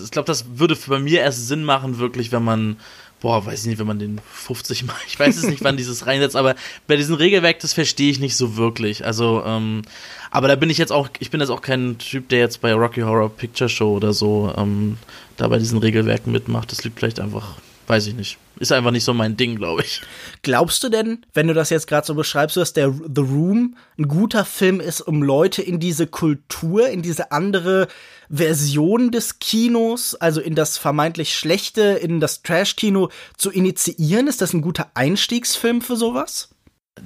[0.03, 2.77] Ich glaube, das würde bei mir erst Sinn machen, wirklich, wenn man.
[3.21, 4.95] Boah, weiß ich nicht, wenn man den 50 mal.
[5.07, 6.55] Ich weiß es nicht, wann dieses reinsetzt, aber
[6.87, 9.05] bei diesem Regelwerk, das verstehe ich nicht so wirklich.
[9.05, 9.83] Also, ähm,
[10.31, 12.73] aber da bin ich jetzt auch, ich bin jetzt auch kein Typ, der jetzt bei
[12.73, 14.99] Rocky Horror Picture Show oder so ähm,
[15.37, 16.71] da bei diesen Regelwerken mitmacht.
[16.71, 17.57] Das liegt vielleicht einfach
[17.89, 18.39] weiß ich nicht.
[18.59, 20.03] Ist einfach nicht so mein Ding, glaube ich.
[20.43, 24.09] Glaubst du denn, wenn du das jetzt gerade so beschreibst, dass der The Room ein
[24.09, 27.89] guter Film ist, um Leute in diese Kultur, in diese andere
[28.29, 34.27] Version des Kinos, also in das vermeintlich schlechte, in das Trash-Kino zu initiieren?
[34.27, 36.51] Ist das ein guter Einstiegsfilm für sowas?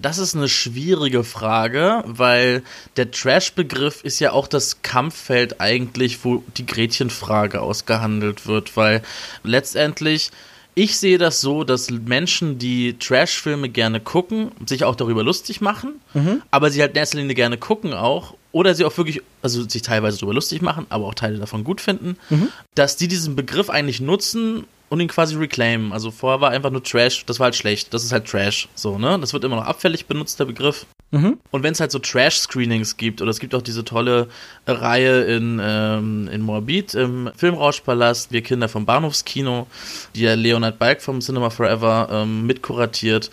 [0.01, 2.63] Das ist eine schwierige Frage, weil
[2.97, 9.03] der Trash-Begriff ist ja auch das Kampffeld eigentlich, wo die Gretchenfrage ausgehandelt wird, weil
[9.43, 10.31] letztendlich
[10.75, 16.01] ich sehe das so, dass Menschen, die Trash-Filme gerne gucken, sich auch darüber lustig machen,
[16.15, 16.43] mhm.
[16.51, 19.83] aber sie halt in erster Linie gerne gucken auch, oder sie auch wirklich, also sich
[19.83, 22.49] teilweise darüber lustig machen, aber auch Teile davon gut finden, mhm.
[22.75, 25.91] dass die diesen Begriff eigentlich nutzen, und ihn quasi reclaimen.
[25.91, 27.95] Also vorher war einfach nur Trash, das war halt schlecht.
[27.95, 28.69] Das ist halt Trash.
[28.75, 29.19] So, ne?
[29.19, 30.85] Das wird immer noch abfällig benutzt, der Begriff.
[31.13, 31.39] Mhm.
[31.51, 34.29] Und wenn es halt so Trash-Screenings gibt, oder es gibt auch diese tolle
[34.67, 39.67] Reihe in, ähm, in Morbid im Filmrauschpalast, Wir Kinder vom Bahnhofskino,
[40.15, 43.31] die ja Leonard Balk vom Cinema Forever ähm, mitkuratiert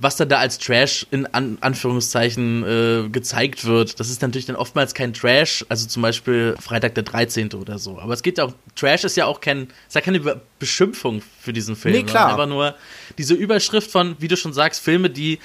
[0.00, 4.00] was dann da als Trash in An Anführungszeichen äh, gezeigt wird.
[4.00, 7.52] Das ist natürlich dann oftmals kein Trash, also zum Beispiel Freitag der 13.
[7.52, 7.98] oder so.
[7.98, 11.52] Aber es geht ja auch, Trash ist ja auch kein, ist ja keine Beschimpfung für
[11.52, 11.94] diesen Film.
[11.94, 12.30] Nee, klar.
[12.30, 12.74] Aber nur
[13.18, 15.38] diese Überschrift von, wie du schon sagst, Filme, die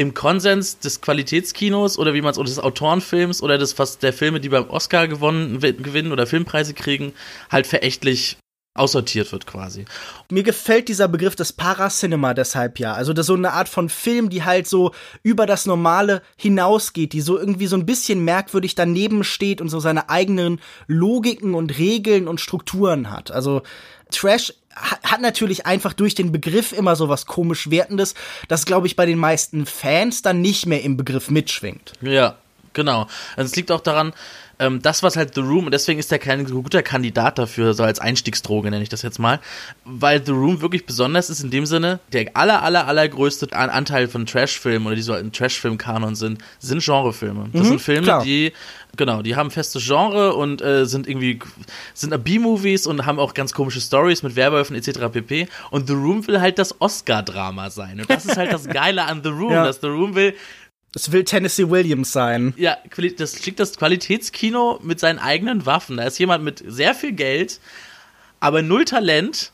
[0.00, 4.14] im Konsens des Qualitätskinos oder wie man es, oder des Autorenfilms oder des fast der
[4.14, 7.12] Filme, die beim Oscar gewonnen, gewinnen oder Filmpreise kriegen,
[7.50, 8.38] halt verächtlich
[8.72, 9.84] aussortiert wird quasi.
[10.30, 12.94] Mir gefällt dieser Begriff des Paracinema deshalb ja.
[12.94, 17.20] Also das so eine Art von Film, die halt so über das Normale hinausgeht, die
[17.20, 22.26] so irgendwie so ein bisschen merkwürdig daneben steht und so seine eigenen Logiken und Regeln
[22.26, 23.30] und Strukturen hat.
[23.30, 23.60] Also
[24.10, 28.14] Trash hat natürlich einfach durch den Begriff immer so was komisch Wertendes,
[28.48, 31.92] das glaube ich bei den meisten Fans dann nicht mehr im Begriff mitschwingt.
[32.00, 32.36] Ja,
[32.72, 33.06] genau.
[33.36, 34.12] Also es liegt auch daran,
[34.60, 37.82] ähm, das, was halt The Room, und deswegen ist der kein guter Kandidat dafür, so
[37.82, 39.40] als Einstiegsdroge nenne ich das jetzt mal,
[39.84, 44.26] weil The Room wirklich besonders ist in dem Sinne, der aller, aller, allergrößte Anteil von
[44.26, 47.48] Trashfilmen oder die so ein Trashfilm-Kanon sind, sind Genrefilme.
[47.52, 48.22] Das mhm, sind Filme, klar.
[48.22, 48.52] die
[48.96, 51.38] Genau, die haben festes Genre und äh, sind irgendwie
[51.94, 55.12] sind B-Movies und haben auch ganz komische Stories mit Werwölfen etc.
[55.12, 55.48] pp.
[55.70, 58.00] Und The Room will halt das Oscar-Drama sein.
[58.00, 59.64] Und das ist halt das Geile an The Room, ja.
[59.64, 60.34] dass The Room will
[60.94, 62.54] es will Tennessee Williams sein.
[62.56, 62.76] Ja,
[63.16, 65.96] das schickt das Qualitätskino mit seinen eigenen Waffen.
[65.96, 67.60] Da ist jemand mit sehr viel Geld,
[68.40, 69.52] aber null Talent,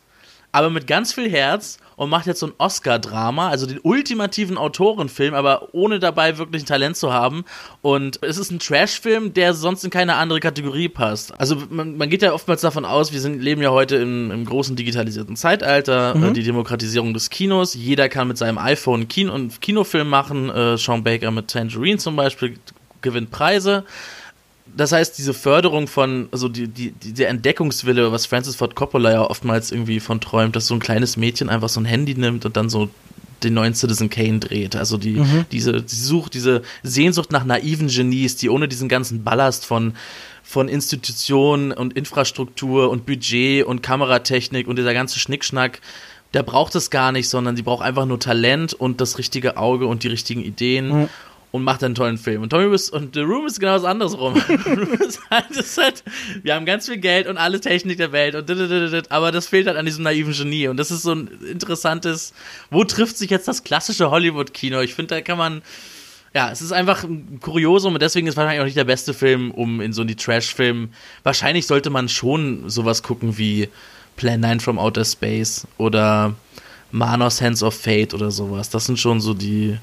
[0.53, 5.35] aber mit ganz viel Herz und macht jetzt so ein Oscar-Drama, also den ultimativen Autorenfilm,
[5.35, 7.45] aber ohne dabei wirklich ein Talent zu haben.
[7.81, 11.39] Und es ist ein Trash-Film, der sonst in keine andere Kategorie passt.
[11.41, 14.45] Also man, man geht ja oftmals davon aus, wir sind, leben ja heute im, im
[14.45, 16.25] großen digitalisierten Zeitalter, mhm.
[16.25, 17.73] äh, die Demokratisierung des Kinos.
[17.73, 20.51] Jeder kann mit seinem iPhone Kino, einen Kinofilm machen.
[20.51, 22.59] Äh, Sean Baker mit Tangerine zum Beispiel
[23.01, 23.85] gewinnt Preise
[24.75, 29.23] das heißt, diese Förderung von, also die, die, der Entdeckungswille, was Francis Ford Coppola ja
[29.23, 32.57] oftmals irgendwie von träumt, dass so ein kleines Mädchen einfach so ein Handy nimmt und
[32.57, 32.91] dann so
[33.43, 34.77] den neuen Citizen Kane dreht.
[34.77, 35.47] Also die, mhm.
[35.53, 39.95] diese, die Sucht, diese Sehnsucht nach naiven Genies, die ohne diesen ganzen Ballast von,
[40.43, 45.81] von Institutionen und Infrastruktur und Budget und Kameratechnik und dieser ganze Schnickschnack,
[46.35, 49.87] der braucht es gar nicht, sondern die braucht einfach nur Talent und das richtige Auge
[49.87, 51.03] und die richtigen Ideen.
[51.03, 51.09] Mhm
[51.53, 52.43] und macht einen tollen Film.
[52.43, 54.35] Und Tommy Wiss und The Room ist genau das andersrum.
[55.31, 56.05] halt,
[56.43, 59.77] wir haben ganz viel Geld und alle Technik der Welt und aber das fehlt halt
[59.77, 60.69] an diesem naiven Genie.
[60.69, 62.35] Und das ist so ein interessantes,
[62.71, 64.81] wo trifft sich jetzt das klassische Hollywood-Kino?
[64.81, 65.63] Ich finde, da kann man,
[66.35, 69.51] ja, es ist einfach ein Kuriosum und deswegen ist wahrscheinlich auch nicht der beste Film,
[69.51, 70.91] um in so die Trash-Film.
[71.23, 73.69] Wahrscheinlich sollte man schon sowas gucken wie
[74.17, 76.35] Plan 9 from Outer Space oder
[76.91, 78.71] Manos Hands of Fate oder sowas.
[78.71, 79.79] Das sind schon so die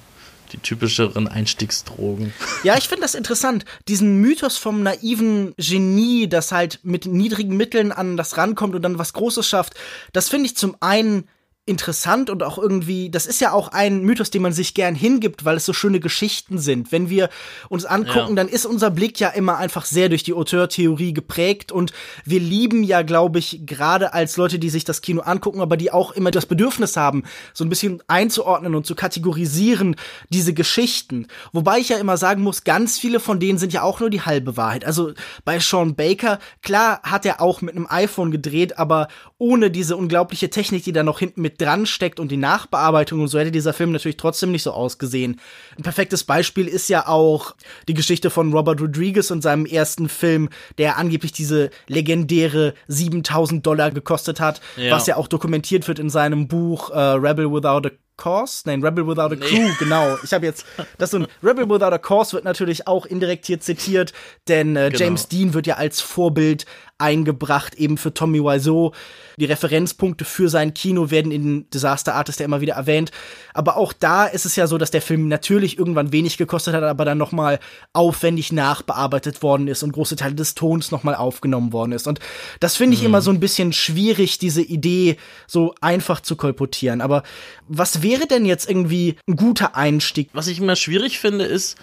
[0.53, 2.33] die typischeren Einstiegsdrogen.
[2.63, 3.65] Ja, ich finde das interessant.
[3.87, 8.99] Diesen Mythos vom naiven Genie, das halt mit niedrigen Mitteln an das rankommt und dann
[8.99, 9.73] was Großes schafft,
[10.13, 11.27] das finde ich zum einen
[11.65, 15.45] interessant und auch irgendwie, das ist ja auch ein Mythos, den man sich gern hingibt,
[15.45, 16.91] weil es so schöne Geschichten sind.
[16.91, 17.29] Wenn wir
[17.69, 18.35] uns angucken, ja.
[18.35, 21.93] dann ist unser Blick ja immer einfach sehr durch die Auteur-Theorie geprägt und
[22.25, 25.89] wir lieben ja, glaube ich, gerade als Leute, die sich das Kino angucken, aber die
[25.89, 27.23] auch immer das Bedürfnis haben,
[27.53, 29.95] so ein bisschen einzuordnen und zu kategorisieren,
[30.27, 31.27] diese Geschichten.
[31.53, 34.21] Wobei ich ja immer sagen muss, ganz viele von denen sind ja auch nur die
[34.21, 34.83] halbe Wahrheit.
[34.83, 35.13] Also
[35.45, 40.49] bei Sean Baker, klar hat er auch mit einem iPhone gedreht, aber ohne diese unglaubliche
[40.49, 43.51] Technik, die da noch hinten mit mit dran steckt und die Nachbearbeitung und so hätte
[43.51, 45.39] dieser Film natürlich trotzdem nicht so ausgesehen.
[45.77, 47.55] Ein perfektes Beispiel ist ja auch
[47.87, 53.91] die Geschichte von Robert Rodriguez und seinem ersten Film, der angeblich diese legendäre 7000 Dollar
[53.91, 54.95] gekostet hat, ja.
[54.95, 58.63] was ja auch dokumentiert wird in seinem Buch äh, Rebel Without a Cause?
[58.65, 59.75] Nein, Rebel Without a Crew, nee.
[59.79, 60.17] genau.
[60.23, 60.65] Ich habe jetzt,
[60.97, 64.13] das so ein Rebel Without a Cause wird natürlich auch indirekt hier zitiert,
[64.47, 65.03] denn äh, genau.
[65.03, 66.65] James Dean wird ja als Vorbild
[66.97, 68.93] eingebracht, eben für Tommy Wiseau.
[69.37, 73.11] Die Referenzpunkte für sein Kino werden in Disaster Artist ja immer wieder erwähnt.
[73.53, 76.83] Aber auch da ist es ja so, dass der Film natürlich irgendwann wenig gekostet hat,
[76.83, 77.59] aber dann nochmal
[77.93, 82.07] aufwendig nachbearbeitet worden ist und große Teile des Tons nochmal aufgenommen worden ist.
[82.07, 82.19] Und
[82.59, 83.07] das finde ich mhm.
[83.07, 87.01] immer so ein bisschen schwierig, diese Idee so einfach zu kolportieren.
[87.01, 87.23] Aber
[87.67, 90.29] was wäre denn jetzt irgendwie ein guter Einstieg?
[90.33, 91.77] Was ich immer schwierig finde, ist,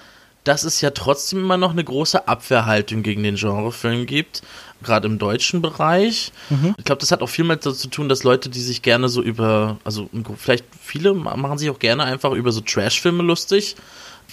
[0.45, 4.43] dass es ja trotzdem immer noch eine große Abwehrhaltung gegen den Genrefilm gibt,
[4.83, 6.33] gerade im deutschen Bereich.
[6.49, 6.75] Mhm.
[6.79, 9.09] Ich glaube, das hat auch viel mit dazu zu tun, dass Leute, die sich gerne
[9.09, 13.77] so über, also vielleicht viele machen sich auch gerne einfach über so Trash-Filme lustig,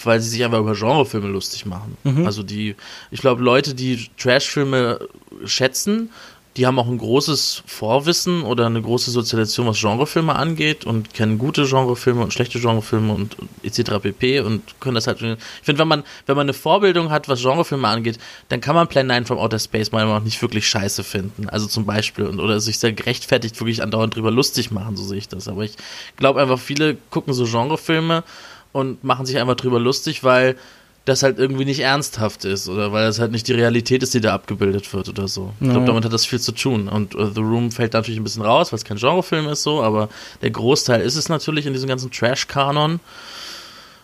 [0.04, 1.98] weil sie sich einfach über Genrefilme lustig machen.
[2.04, 2.26] Mhm.
[2.26, 2.76] Also die,
[3.12, 5.00] ich glaube, Leute, die Trash-Filme
[5.44, 6.12] schätzen,
[6.58, 11.38] die haben auch ein großes Vorwissen oder eine große Sozialisation, was Genrefilme angeht und kennen
[11.38, 14.00] gute Genrefilme und schlechte Genrefilme und etc.
[14.02, 14.40] pp.
[14.40, 15.22] und können das halt.
[15.22, 18.18] Ich finde, wenn man, wenn man eine Vorbildung hat, was Genrefilme angeht,
[18.50, 21.48] dann kann man Plan 9 from Outer Space mal auch nicht wirklich scheiße finden.
[21.48, 25.20] Also zum Beispiel, und, oder sich sehr gerechtfertigt wirklich andauernd drüber lustig machen, so sehe
[25.20, 25.48] ich das.
[25.48, 25.76] Aber ich
[26.16, 28.24] glaube einfach, viele gucken so Genrefilme
[28.72, 30.56] und machen sich einfach drüber lustig, weil
[31.08, 34.20] das halt irgendwie nicht ernsthaft ist oder weil es halt nicht die Realität ist, die
[34.20, 35.54] da abgebildet wird oder so.
[35.62, 36.90] Ich glaube, damit hat das viel zu tun.
[36.90, 39.82] Und uh, The Room fällt natürlich ein bisschen raus, weil es kein Genrefilm ist so,
[39.82, 40.10] aber
[40.42, 43.00] der Großteil ist es natürlich in diesem ganzen Trash-Kanon.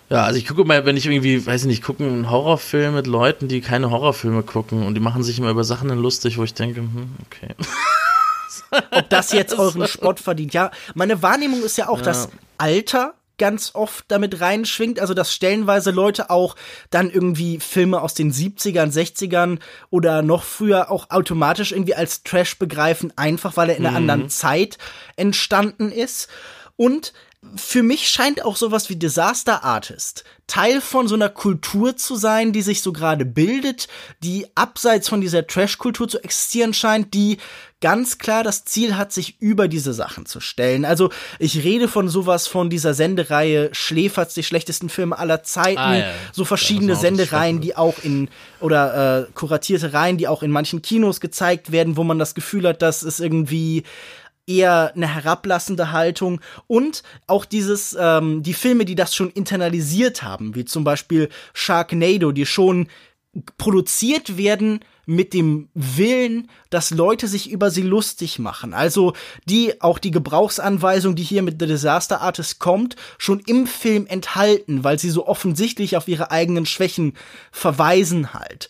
[0.10, 3.08] Ja, also ich gucke mal, wenn ich irgendwie, weiß ich nicht, gucke einen Horrorfilm mit
[3.08, 6.54] Leuten, die keine Horrorfilme gucken und die machen sich immer über Sachen lustig, wo ich
[6.54, 7.54] denke, hm, okay.
[8.92, 10.54] Ob das jetzt euren Spott verdient.
[10.54, 12.06] Ja, meine Wahrnehmung ist ja auch, ja.
[12.06, 16.56] dass Alter ganz oft damit reinschwingt, also dass stellenweise Leute auch
[16.89, 22.60] dann irgendwie Filme aus den 70ern, 60ern oder noch früher auch automatisch irgendwie als Trash
[22.60, 24.10] begreifen, einfach weil er in einer mhm.
[24.10, 24.78] anderen Zeit
[25.15, 26.30] entstanden ist.
[26.76, 27.13] Und
[27.56, 32.52] für mich scheint auch sowas wie Disaster Artist Teil von so einer Kultur zu sein,
[32.52, 33.88] die sich so gerade bildet,
[34.22, 37.38] die abseits von dieser Trash-Kultur zu existieren scheint, die
[37.80, 40.86] ganz klar das Ziel hat, sich über diese Sachen zu stellen.
[40.86, 45.98] Also ich rede von sowas von dieser Sendereihe Schläferz, die schlechtesten Filme aller Zeiten, ah,
[45.98, 46.12] ja.
[46.32, 48.30] so verschiedene Sendereien, die auch in
[48.60, 52.68] oder äh, kuratierte Reihen, die auch in manchen Kinos gezeigt werden, wo man das Gefühl
[52.68, 53.84] hat, dass es irgendwie
[54.48, 60.56] eher eine herablassende Haltung und auch dieses, ähm, die Filme, die das schon internalisiert haben,
[60.56, 62.88] wie zum Beispiel Sharknado, die schon
[63.58, 68.74] produziert werden mit dem Willen, dass Leute sich über sie lustig machen.
[68.74, 69.14] Also
[69.46, 74.84] die auch die Gebrauchsanweisung, die hier mit The Disaster Artist kommt, schon im Film enthalten,
[74.84, 77.16] weil sie so offensichtlich auf ihre eigenen Schwächen
[77.52, 78.70] verweisen halt.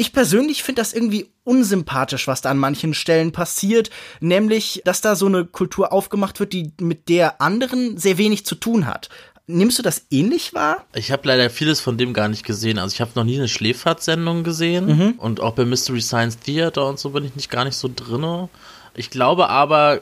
[0.00, 5.14] Ich persönlich finde das irgendwie unsympathisch, was da an manchen Stellen passiert, nämlich, dass da
[5.14, 9.10] so eine Kultur aufgemacht wird, die mit der anderen sehr wenig zu tun hat.
[9.46, 10.86] Nimmst du das ähnlich wahr?
[10.94, 12.78] Ich habe leider vieles von dem gar nicht gesehen.
[12.78, 15.10] Also ich habe noch nie eine Schläferz-Sendung gesehen mhm.
[15.18, 18.48] und auch bei Mystery Science Theater und so bin ich nicht gar nicht so drinne.
[18.94, 20.00] Ich glaube aber,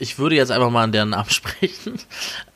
[0.00, 2.00] ich würde jetzt einfach mal an deren Namen sprechen.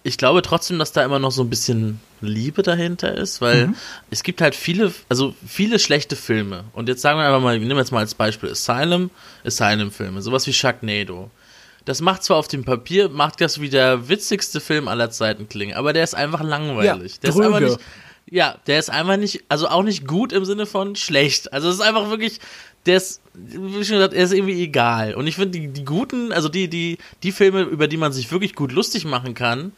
[0.03, 3.77] Ich glaube trotzdem, dass da immer noch so ein bisschen Liebe dahinter ist, weil mhm.
[4.11, 6.65] es gibt halt viele, also viele schlechte Filme.
[6.73, 9.11] Und jetzt sagen wir einfach mal, nehmen wir jetzt mal als Beispiel Asylum,
[9.45, 11.31] Asylum-Filme, sowas wie Sharknado.
[11.85, 15.77] Das macht zwar auf dem Papier, macht das wie der witzigste Film aller Zeiten klingen,
[15.77, 17.13] aber der ist einfach langweilig.
[17.13, 17.47] Ja, der dröge.
[17.47, 17.79] ist einfach nicht,
[18.31, 21.53] ja, der ist einfach nicht, also auch nicht gut im Sinne von schlecht.
[21.53, 22.41] Also es ist einfach wirklich,
[22.87, 25.15] der ist, wie schon gesagt, er ist irgendwie egal.
[25.15, 28.31] Und ich finde, die, die guten, also die, die, die Filme, über die man sich
[28.31, 29.73] wirklich gut lustig machen kann,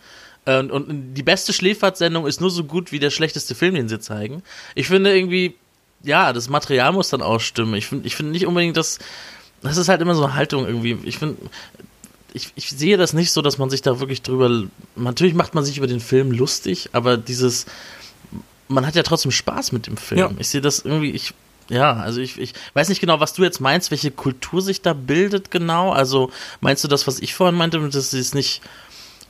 [0.44, 4.00] äh, und, die beste Schläferz-Sendung ist nur so gut wie der schlechteste Film, den sie
[4.00, 4.42] zeigen.
[4.74, 5.54] Ich finde irgendwie,
[6.02, 7.74] ja, das Material muss dann auch stimmen.
[7.74, 8.98] Ich finde ich finde nicht unbedingt, dass,
[9.62, 10.98] das ist halt immer so eine Haltung irgendwie.
[11.04, 11.36] Ich finde,
[12.32, 14.64] ich, ich sehe das nicht so, dass man sich da wirklich drüber,
[14.94, 17.66] natürlich macht man sich über den Film lustig, aber dieses,
[18.68, 20.18] man hat ja trotzdem Spaß mit dem Film.
[20.18, 20.30] Ja.
[20.38, 21.32] Ich sehe das irgendwie, ich,
[21.68, 24.92] ja, also ich, ich weiß nicht genau, was du jetzt meinst, welche Kultur sich da
[24.92, 25.90] bildet genau.
[25.90, 28.62] Also meinst du das, was ich vorhin meinte, dass es nicht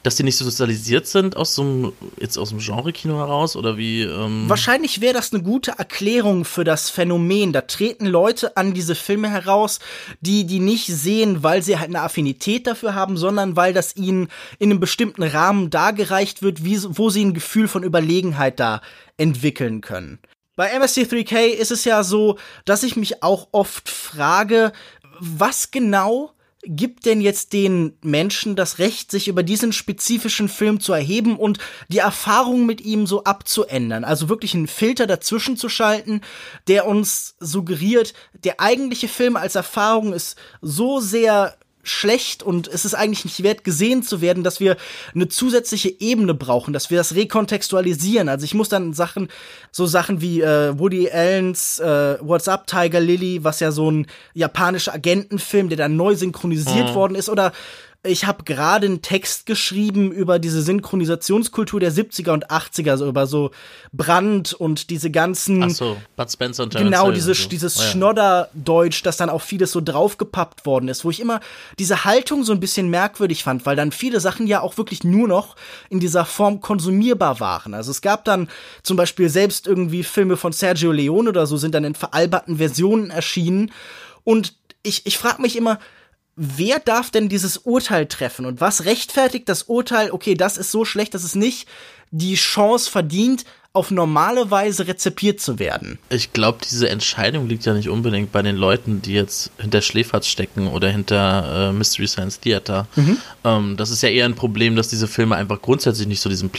[0.07, 3.77] dass die nicht so sozialisiert sind aus so einem, jetzt aus dem Genre-Kino heraus oder
[3.77, 4.03] wie?
[4.03, 7.53] Ähm Wahrscheinlich wäre das eine gute Erklärung für das Phänomen.
[7.53, 9.81] Da treten Leute an diese Filme heraus,
[10.21, 14.29] die die nicht sehen, weil sie halt eine Affinität dafür haben, sondern weil das ihnen
[14.61, 18.83] in einem bestimmten Rahmen dargereicht wird, wie, wo sie ein Gefühl von Überlegenheit da
[19.17, 20.21] entwickeln können.
[20.57, 24.73] Bei MSC3K ist es ja so, dass ich mich auch oft frage,
[25.21, 26.33] was genau
[26.69, 31.59] gibt denn jetzt den Menschen das Recht, sich über diesen spezifischen Film zu erheben und
[31.89, 34.03] die Erfahrung mit ihm so abzuändern?
[34.03, 36.23] Also wirklich einen Filter dazwischen zu schalten,
[36.67, 41.57] der uns suggeriert, der eigentliche Film als Erfahrung ist so sehr
[41.89, 44.77] schlecht und es ist eigentlich nicht wert gesehen zu werden, dass wir
[45.15, 48.29] eine zusätzliche Ebene brauchen, dass wir das rekontextualisieren.
[48.29, 49.29] Also ich muss dann Sachen,
[49.71, 54.07] so Sachen wie äh, Woody Allens äh, What's Up Tiger Lily, was ja so ein
[54.35, 56.95] japanischer Agentenfilm, der dann neu synchronisiert mhm.
[56.95, 57.53] worden ist, oder
[58.07, 63.27] ich habe gerade einen Text geschrieben über diese Synchronisationskultur der 70er und 80er, so über
[63.27, 63.51] so
[63.93, 65.63] Brand und diese ganzen.
[65.63, 67.49] Ach so, Bud Spencer und Terence Genau, diese, so.
[67.49, 67.85] dieses ja.
[67.85, 71.41] Schnodderdeutsch, das dann auch vieles so draufgepappt worden ist, wo ich immer
[71.79, 75.29] diese Haltung so ein bisschen merkwürdig fand, weil dann viele Sachen ja auch wirklich nur
[75.29, 75.57] noch
[75.91, 77.75] in dieser Form konsumierbar waren.
[77.75, 78.49] Also es gab dann
[78.83, 83.11] zum Beispiel selbst irgendwie Filme von Sergio Leone oder so sind dann in veralberten Versionen
[83.11, 83.73] erschienen
[84.25, 85.79] und ich, ich frage mich immer,
[86.37, 90.85] wer darf denn dieses Urteil treffen und was rechtfertigt das Urteil, okay, das ist so
[90.85, 91.67] schlecht, dass es nicht
[92.11, 95.99] die Chance verdient, auf normale Weise rezipiert zu werden.
[96.09, 100.29] Ich glaube, diese Entscheidung liegt ja nicht unbedingt bei den Leuten, die jetzt hinter Schläferz
[100.29, 102.87] stecken oder hinter äh, Mystery Science Theater.
[102.97, 103.19] Mhm.
[103.45, 106.51] Ähm, das ist ja eher ein Problem, dass diese Filme einfach grundsätzlich nicht so diesen,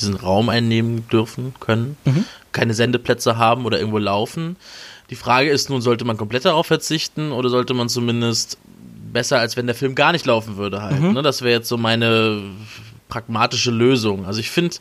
[0.00, 2.24] diesen Raum einnehmen dürfen können, mhm.
[2.50, 4.56] keine Sendeplätze haben oder irgendwo laufen.
[5.10, 8.58] Die Frage ist nun, sollte man komplett darauf verzichten oder sollte man zumindest
[9.12, 11.00] besser, als wenn der Film gar nicht laufen würde halt.
[11.00, 11.12] Mhm.
[11.12, 11.22] Ne?
[11.22, 12.42] Das wäre jetzt so meine
[13.08, 14.26] pragmatische Lösung.
[14.26, 14.76] Also ich finde,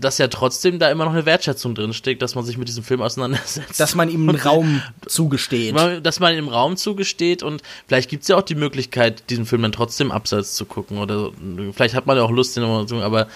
[0.00, 3.02] dass ja trotzdem da immer noch eine Wertschätzung drinsteckt, dass man sich mit diesem Film
[3.02, 3.78] auseinandersetzt.
[3.78, 5.76] Dass man ihm einen Raum zugesteht.
[6.02, 9.62] Dass man ihm Raum zugesteht und vielleicht gibt es ja auch die Möglichkeit, diesen Film
[9.62, 11.30] dann trotzdem abseits zu gucken oder
[11.72, 13.28] vielleicht hat man ja auch Lust, den nochmal zu aber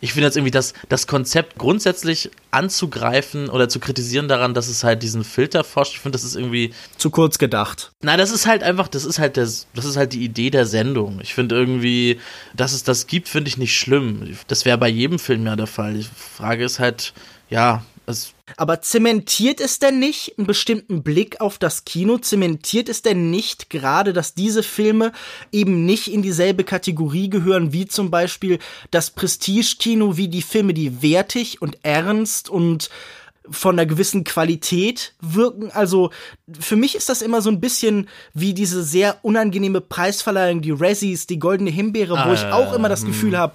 [0.00, 4.84] ich finde jetzt irgendwie das, das Konzept grundsätzlich anzugreifen oder zu kritisieren daran, dass es
[4.84, 7.92] halt diesen Filter forscht, ich finde, das ist irgendwie zu kurz gedacht.
[8.02, 10.66] Nein, das ist halt einfach, das ist halt das, das ist halt die Idee der
[10.66, 11.20] Sendung.
[11.22, 12.20] Ich finde irgendwie,
[12.54, 14.36] dass es das gibt, finde ich nicht schlimm.
[14.46, 15.94] Das wäre bei jedem Film ja der Fall.
[15.94, 17.12] Die Frage ist halt,
[17.50, 22.18] ja, es aber zementiert es denn nicht einen bestimmten Blick auf das Kino?
[22.18, 25.12] Zementiert es denn nicht gerade, dass diese Filme
[25.52, 28.58] eben nicht in dieselbe Kategorie gehören wie zum Beispiel
[28.90, 32.90] das Prestige-Kino, wie die Filme, die wertig und ernst und
[33.50, 35.70] von einer gewissen Qualität wirken.
[35.70, 36.10] Also
[36.58, 41.26] für mich ist das immer so ein bisschen wie diese sehr unangenehme Preisverleihung, die Razzies,
[41.26, 43.38] die Goldene Himbeere, wo ah, ich auch immer das Gefühl hm.
[43.38, 43.54] habe,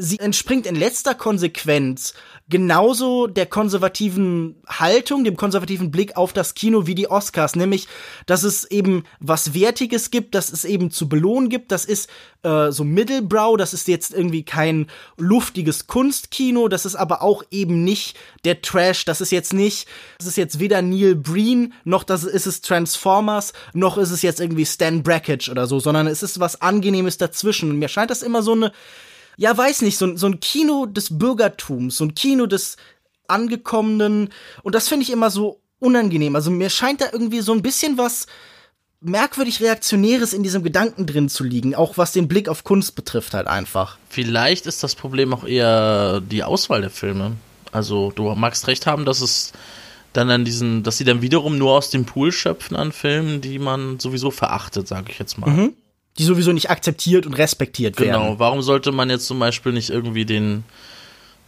[0.00, 2.14] sie entspringt in letzter Konsequenz
[2.48, 7.86] genauso der konservativen Haltung, dem konservativen Blick auf das Kino wie die Oscars, nämlich,
[8.26, 12.10] dass es eben was Wertiges gibt, dass es eben zu belohnen gibt, das ist
[12.42, 17.84] äh, so Middlebrow, das ist jetzt irgendwie kein luftiges Kunstkino, das ist aber auch eben
[17.84, 19.86] nicht der Trash, das ist jetzt nicht,
[20.18, 24.40] das ist jetzt weder Neil Breen, noch das ist es Transformers, noch ist es jetzt
[24.40, 27.70] irgendwie Stan Brackage oder so, sondern es ist was Angenehmes dazwischen.
[27.70, 28.72] Und mir scheint das immer so eine
[29.36, 32.76] ja, weiß nicht, so, so ein Kino des Bürgertums, so ein Kino des
[33.28, 34.30] Angekommenen.
[34.62, 36.36] Und das finde ich immer so unangenehm.
[36.36, 38.26] Also mir scheint da irgendwie so ein bisschen was
[39.00, 43.32] merkwürdig Reaktionäres in diesem Gedanken drin zu liegen, auch was den Blick auf Kunst betrifft
[43.32, 43.96] halt einfach.
[44.10, 47.32] Vielleicht ist das Problem auch eher die Auswahl der Filme.
[47.72, 49.52] Also du magst recht haben, dass es
[50.12, 53.58] dann an diesen, dass sie dann wiederum nur aus dem Pool schöpfen an Filmen, die
[53.58, 55.48] man sowieso verachtet, sage ich jetzt mal.
[55.48, 55.72] Mhm
[56.18, 58.10] die sowieso nicht akzeptiert und respektiert genau.
[58.10, 58.22] werden.
[58.22, 60.64] Genau, warum sollte man jetzt zum Beispiel nicht irgendwie den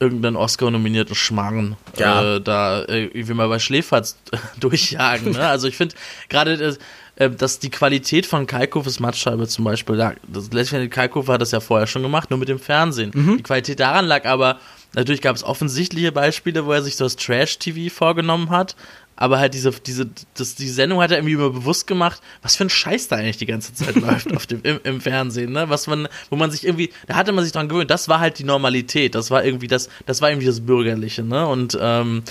[0.02, 2.36] irgendeinen Oscar-nominierten Schmarrn ja.
[2.36, 4.18] äh, da äh, wie mal bei Schläferz
[4.60, 5.32] durchjagen.
[5.32, 5.46] Ne?
[5.46, 5.94] Also ich finde
[6.28, 6.76] gerade,
[7.16, 11.52] äh, dass die Qualität von Kalkofes Mattscheibe zum Beispiel lag, das letztendlich Kalkofe hat das
[11.52, 13.12] ja vorher schon gemacht, nur mit dem Fernsehen.
[13.14, 13.36] Mhm.
[13.36, 14.58] Die Qualität daran lag aber,
[14.94, 18.76] natürlich gab es offensichtliche Beispiele, wo er sich so das Trash-TV vorgenommen hat,
[19.16, 22.64] aber halt diese, diese, das, die Sendung hat er irgendwie immer bewusst gemacht, was für
[22.64, 25.68] ein Scheiß da eigentlich die ganze Zeit läuft auf dem, im, im, Fernsehen, ne?
[25.68, 28.38] Was man, wo man sich irgendwie, da hatte man sich dran gewöhnt, das war halt
[28.38, 31.46] die Normalität, das war irgendwie das, das war irgendwie das Bürgerliche, ne?
[31.46, 32.22] Und ähm,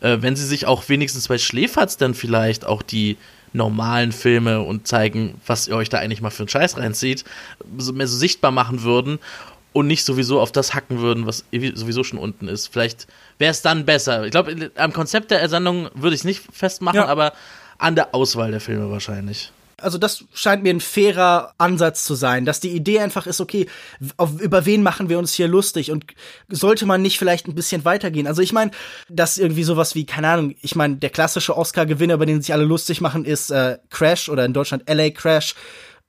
[0.00, 3.16] äh, wenn sie sich auch wenigstens bei Schläferz dann vielleicht auch die
[3.52, 7.24] normalen Filme und zeigen, was ihr euch da eigentlich mal für einen Scheiß reinzieht,
[7.78, 9.18] so mehr so sichtbar machen würden
[9.72, 11.44] und nicht sowieso auf das hacken würden, was
[11.74, 12.68] sowieso schon unten ist.
[12.68, 13.06] Vielleicht
[13.38, 14.24] wäre es dann besser.
[14.24, 17.06] Ich glaube, am Konzept der Sendung würde ich es nicht festmachen, ja.
[17.06, 17.32] aber
[17.78, 19.52] an der Auswahl der Filme wahrscheinlich.
[19.80, 23.68] Also das scheint mir ein fairer Ansatz zu sein, dass die Idee einfach ist, okay,
[24.16, 26.04] auf, über wen machen wir uns hier lustig und
[26.48, 28.26] sollte man nicht vielleicht ein bisschen weitergehen?
[28.26, 28.72] Also ich meine,
[29.08, 32.64] dass irgendwie sowas wie, keine Ahnung, ich meine, der klassische Oscar-Gewinner, über den sich alle
[32.64, 35.54] lustig machen, ist äh, Crash oder in Deutschland LA Crash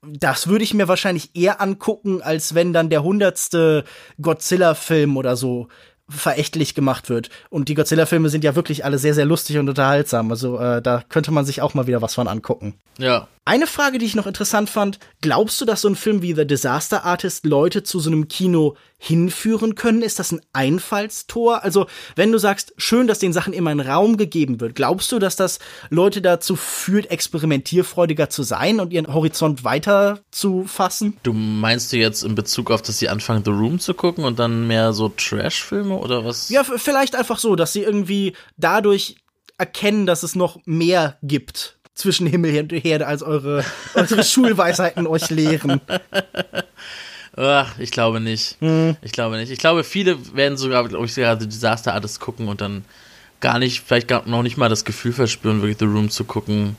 [0.02, 3.84] das würde ich mir wahrscheinlich eher angucken, als wenn dann der hundertste
[4.22, 5.68] Godzilla-Film oder so
[6.10, 7.30] verächtlich gemacht wird.
[7.50, 10.32] Und die Godzilla-Filme sind ja wirklich alle sehr, sehr lustig und unterhaltsam.
[10.32, 12.74] Also äh, da könnte man sich auch mal wieder was von angucken.
[12.98, 13.28] Ja.
[13.46, 16.48] Eine Frage, die ich noch interessant fand, glaubst du, dass so ein Film wie The
[16.48, 20.02] Disaster Artist Leute zu so einem Kino hinführen können?
[20.04, 21.64] Ist das ein Einfallstor?
[21.64, 25.20] Also, wenn du sagst, schön, dass den Sachen immer ein Raum gegeben wird, glaubst du,
[25.20, 31.18] dass das Leute dazu führt, experimentierfreudiger zu sein und ihren Horizont weiter zu fassen?
[31.24, 34.38] Du meinst du jetzt in Bezug auf, dass sie anfangen, The Room zu gucken und
[34.38, 36.50] dann mehr so Trash-Filme oder was?
[36.50, 39.16] Ja, vielleicht einfach so, dass sie irgendwie dadurch
[39.58, 45.30] erkennen, dass es noch mehr gibt zwischen Himmel und Herde, als eure, eure Schulweisheiten euch
[45.30, 45.82] lehren.
[47.42, 48.58] Ach, ich glaube nicht.
[48.60, 48.98] Hm.
[49.02, 49.50] Ich glaube nicht.
[49.50, 52.84] Ich glaube, viele werden sogar, glaube ich, sogar The Disaster Artist gucken und dann
[53.40, 56.76] gar nicht, vielleicht gar noch nicht mal das Gefühl verspüren, wirklich The Room zu gucken,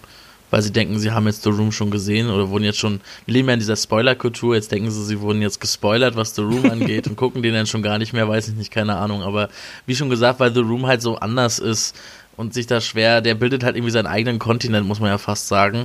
[0.50, 3.32] weil sie denken, sie haben jetzt The Room schon gesehen oder wurden jetzt schon, wir
[3.32, 6.64] leben ja in dieser Spoiler-Kultur, jetzt denken sie, sie wurden jetzt gespoilert, was The Room
[6.70, 9.22] angeht und gucken den dann schon gar nicht mehr, weiß ich nicht, keine Ahnung.
[9.22, 9.48] Aber
[9.86, 11.96] wie schon gesagt, weil The Room halt so anders ist,
[12.40, 15.48] und sich da schwer, der bildet halt irgendwie seinen eigenen Kontinent, muss man ja fast
[15.48, 15.84] sagen.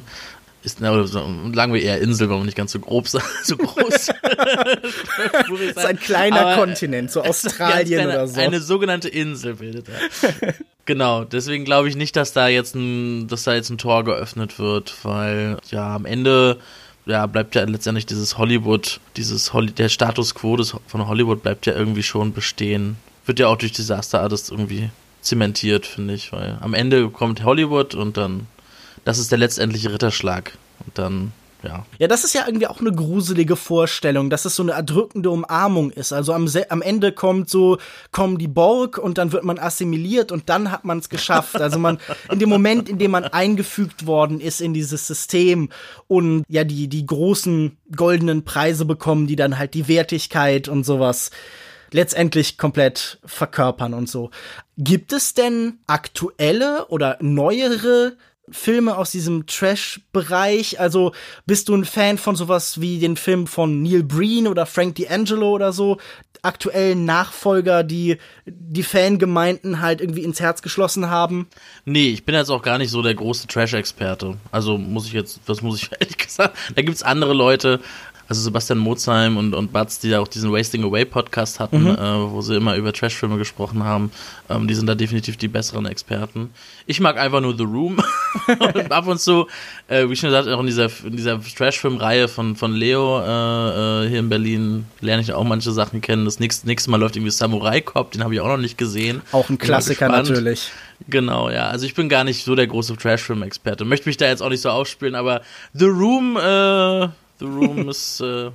[0.66, 1.20] Ist, na, so,
[1.53, 3.93] sagen wir eher Insel, wenn man nicht ganz so grob so groß.
[5.59, 8.41] ist ein kleiner Aber, Kontinent, so Australien kleine, oder so.
[8.41, 10.55] Eine sogenannte Insel bildet er.
[10.86, 14.57] genau, deswegen glaube ich nicht, dass da jetzt ein, dass da jetzt ein Tor geöffnet
[14.57, 16.57] wird, weil ja am Ende
[17.05, 21.68] ja, bleibt ja letztendlich dieses Hollywood, dieses Holly, der Status quo des, von Hollywood bleibt
[21.68, 22.97] ja irgendwie schon bestehen.
[23.28, 24.89] Wird ja auch durch Disaster Artist irgendwie
[25.22, 28.47] zementiert, finde ich, weil am Ende kommt Hollywood und dann,
[29.06, 30.58] das ist der letztendliche Ritterschlag.
[30.86, 31.32] Und dann,
[31.64, 31.86] ja.
[31.99, 35.91] Ja, das ist ja irgendwie auch eine gruselige Vorstellung, dass es so eine erdrückende Umarmung
[35.91, 36.12] ist.
[36.12, 37.78] Also am, am Ende kommt so,
[38.12, 41.56] kommen die Borg und dann wird man assimiliert und dann hat man es geschafft.
[41.62, 41.99] Also man,
[42.32, 45.70] in dem Moment, in dem man eingefügt worden ist in dieses System
[46.08, 51.30] und ja, die, die großen goldenen Preise bekommen, die dann halt die Wertigkeit und sowas
[51.91, 54.32] letztendlich komplett verkörpern und so.
[54.78, 58.18] Gibt es denn aktuelle oder neuere
[58.50, 60.80] Filme aus diesem Trash-Bereich?
[60.80, 61.14] Also
[61.46, 65.52] bist du ein Fan von sowas wie den Film von Neil Breen oder Frank D'Angelo
[65.52, 65.98] oder so?
[66.41, 71.48] Aktuellen Nachfolger, die die Fangemeinden halt irgendwie ins Herz geschlossen haben?
[71.86, 74.38] Nee, ich bin jetzt auch gar nicht so der große Trash-Experte.
[74.52, 77.80] Also muss ich jetzt, was muss ich ehrlich gesagt, da gibt's andere Leute,
[78.28, 81.89] also Sebastian Mozheim und, und Batz, die ja auch diesen Wasting Away Podcast hatten, mhm.
[81.89, 84.11] äh, wo sie immer über Trashfilme gesprochen haben,
[84.49, 86.49] ähm, die sind da definitiv die besseren Experten.
[86.88, 87.97] Ich mag einfach nur The Room.
[88.47, 89.47] und ab und zu,
[89.88, 94.09] äh, wie schon gesagt, auch in dieser, in dieser Trashfilm-Reihe von, von Leo äh, äh,
[94.09, 96.26] hier in Berlin lerne ich auch manche Sachen kennen.
[96.26, 99.21] Das nächste, nächste Mal läuft irgendwie Samurai Cop, den habe ich auch noch nicht gesehen.
[99.32, 100.71] Auch ein Klassiker natürlich.
[101.09, 101.67] Genau, ja.
[101.67, 103.86] Also ich bin gar nicht so der große Trashfilm-Experte.
[103.86, 105.41] Möchte mich da jetzt auch nicht so aufspielen, aber
[105.73, 107.09] The Room, äh,
[107.39, 108.21] The Room ist.
[108.21, 108.51] Äh,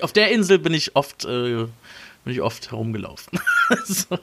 [0.00, 1.24] auf der Insel bin ich oft.
[1.24, 1.66] Äh,
[2.24, 3.38] bin ich oft herumgelaufen.
[3.84, 4.18] so.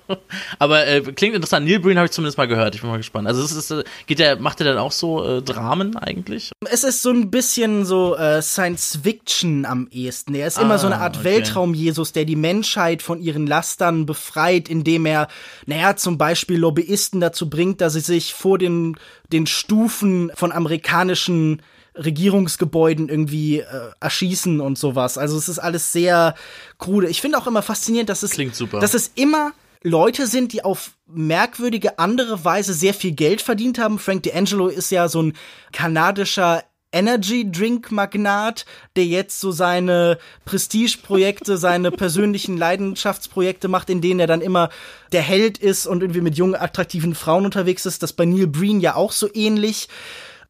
[0.57, 1.67] Aber äh, klingt interessant.
[1.67, 2.73] Neil Breen habe ich zumindest mal gehört.
[2.73, 3.27] Ich bin mal gespannt.
[3.27, 6.51] Also es ist, äh, geht der, macht er dann auch so äh, Dramen eigentlich?
[6.69, 10.33] Es ist so ein bisschen so äh, Science Fiction am ehesten.
[10.33, 11.25] Er ist ah, immer so eine ah, Art okay.
[11.25, 15.27] Weltraum-Jesus, der die Menschheit von ihren Lastern befreit, indem er,
[15.67, 18.95] naja, zum Beispiel Lobbyisten dazu bringt, dass sie sich vor den,
[19.31, 21.61] den Stufen von amerikanischen
[21.95, 23.65] Regierungsgebäuden irgendwie äh,
[23.99, 25.17] erschießen und sowas.
[25.17, 26.35] Also es ist alles sehr
[26.77, 27.09] krude.
[27.09, 28.79] Ich finde auch immer faszinierend, dass es, Klingt super.
[28.79, 29.51] dass es immer
[29.83, 33.99] Leute sind, die auf merkwürdige andere Weise sehr viel Geld verdient haben.
[33.99, 35.33] Frank D'Angelo ist ja so ein
[35.73, 36.63] kanadischer
[36.93, 38.65] Energy Drink Magnat,
[38.95, 44.69] der jetzt so seine Prestigeprojekte, seine persönlichen Leidenschaftsprojekte macht, in denen er dann immer
[45.11, 48.03] der Held ist und irgendwie mit jungen, attraktiven Frauen unterwegs ist.
[48.03, 49.87] Das bei Neil Breen ja auch so ähnlich.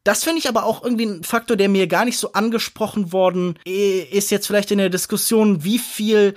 [0.04, 3.58] Das finde ich aber auch irgendwie ein Faktor, der mir gar nicht so angesprochen worden
[3.64, 6.34] ist jetzt vielleicht in der Diskussion, wie viel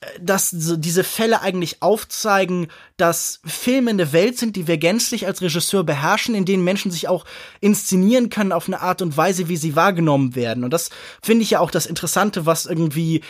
[0.00, 5.42] äh, dass diese Fälle eigentlich aufzeigen, dass Filme eine Welt sind, die wir gänzlich als
[5.42, 7.24] Regisseur beherrschen, in denen Menschen sich auch
[7.60, 10.64] inszenieren können auf eine Art und Weise, wie sie wahrgenommen werden.
[10.64, 10.90] Und das
[11.22, 13.22] finde ich ja auch das Interessante, was irgendwie äh,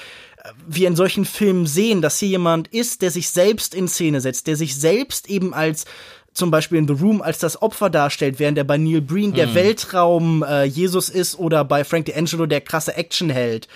[0.66, 4.46] wir in solchen Filmen sehen, dass hier jemand ist, der sich selbst in Szene setzt,
[4.46, 5.84] der sich selbst eben als
[6.33, 9.49] zum Beispiel in The Room als das Opfer darstellt, während er bei Neil Breen der
[9.49, 9.55] mhm.
[9.55, 13.68] Weltraum äh, Jesus ist oder bei Frank D'Angelo der krasse Actionheld.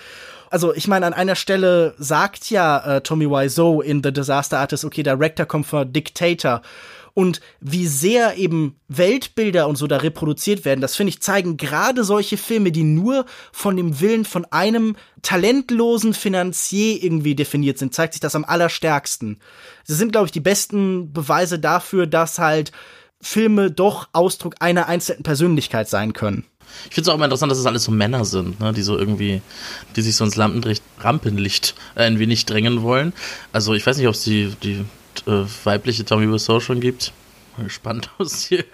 [0.50, 4.84] Also ich meine, an einer Stelle sagt ja äh, Tommy Wiseau in The Disaster Artist,
[4.84, 6.62] okay, Director kommt von Dictator
[7.16, 12.04] und wie sehr eben Weltbilder und so da reproduziert werden, das finde ich zeigen gerade
[12.04, 18.12] solche Filme, die nur von dem Willen von einem talentlosen Finanzier irgendwie definiert sind, zeigt
[18.12, 19.40] sich das am allerstärksten.
[19.84, 22.70] Sie sind, glaube ich, die besten Beweise dafür, dass halt
[23.22, 26.44] Filme doch Ausdruck einer einzelnen Persönlichkeit sein können.
[26.90, 28.98] Ich finde es auch immer interessant, dass es alles so Männer sind, ne, die so
[28.98, 29.40] irgendwie,
[29.96, 33.14] die sich so ins Rampenlicht äh, ein wenig drängen wollen.
[33.54, 34.84] Also ich weiß nicht, ob es die, die
[35.26, 37.12] äh, weibliche Tommy Wiseau schon gibt.
[37.62, 38.64] Gespannt aus hier.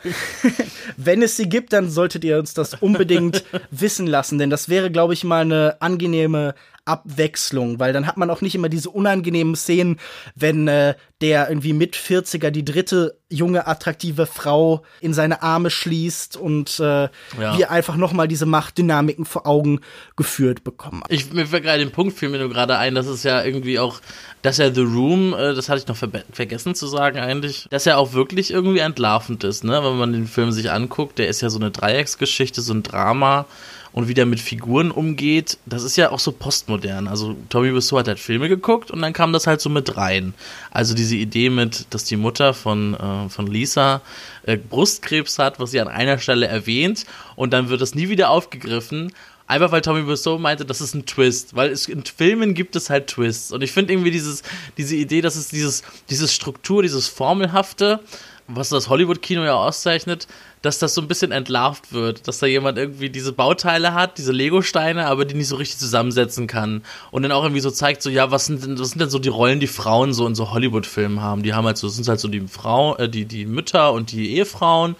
[0.96, 4.90] Wenn es sie gibt, dann solltet ihr uns das unbedingt wissen lassen, denn das wäre,
[4.90, 6.54] glaube ich, mal eine angenehme
[6.84, 10.00] Abwechslung, weil dann hat man auch nicht immer diese unangenehmen Szenen,
[10.34, 16.36] wenn äh, der irgendwie mit 40er die dritte junge attraktive Frau in seine Arme schließt
[16.36, 17.10] und äh, ja.
[17.56, 19.80] wir einfach noch mal diese Machtdynamiken vor Augen
[20.16, 21.02] geführt bekommen.
[21.08, 23.78] Ich mir fällt gerade den Punkt fiel mir nur gerade ein, dass es ja irgendwie
[23.78, 24.00] auch,
[24.42, 27.86] dass ja The Room, äh, das hatte ich noch ver vergessen zu sagen eigentlich, dass
[27.86, 31.40] er auch wirklich irgendwie entlarvend ist, ne, wenn man den Film sich anguckt, der ist
[31.40, 33.46] ja so eine Dreiecksgeschichte, so ein Drama
[33.92, 37.08] und wie der mit Figuren umgeht, das ist ja auch so postmodern.
[37.08, 40.34] Also Tommy Wiseau hat halt Filme geguckt und dann kam das halt so mit rein.
[40.70, 44.00] Also diese Idee mit, dass die Mutter von, äh, von Lisa
[44.44, 47.04] äh, Brustkrebs hat, was sie an einer Stelle erwähnt
[47.36, 49.12] und dann wird das nie wieder aufgegriffen.
[49.46, 52.88] Einfach weil Tommy Wiseau meinte, das ist ein Twist, weil es, in Filmen gibt es
[52.88, 53.52] halt Twists.
[53.52, 54.42] Und ich finde irgendwie dieses,
[54.78, 58.00] diese Idee, dass es dieses, dieses Struktur, dieses Formelhafte,
[58.48, 60.26] was das Hollywood-Kino ja auszeichnet,
[60.62, 64.32] dass das so ein bisschen entlarvt wird, dass da jemand irgendwie diese Bauteile hat, diese
[64.32, 66.82] Lego-Steine, aber die nicht so richtig zusammensetzen kann.
[67.10, 69.18] Und dann auch irgendwie so zeigt, so, ja, was sind denn, was sind denn so
[69.18, 71.42] die Rollen, die Frauen so in so Hollywood-Filmen haben?
[71.42, 74.36] Die haben halt so, sind halt so die Frau, äh, die, die Mütter und die
[74.36, 74.96] Ehefrauen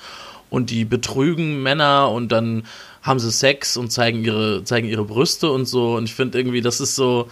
[0.50, 2.64] und die betrügen Männer und dann
[3.02, 5.94] haben sie Sex und zeigen ihre, zeigen ihre Brüste und so.
[5.96, 7.28] Und ich finde irgendwie, das ist so,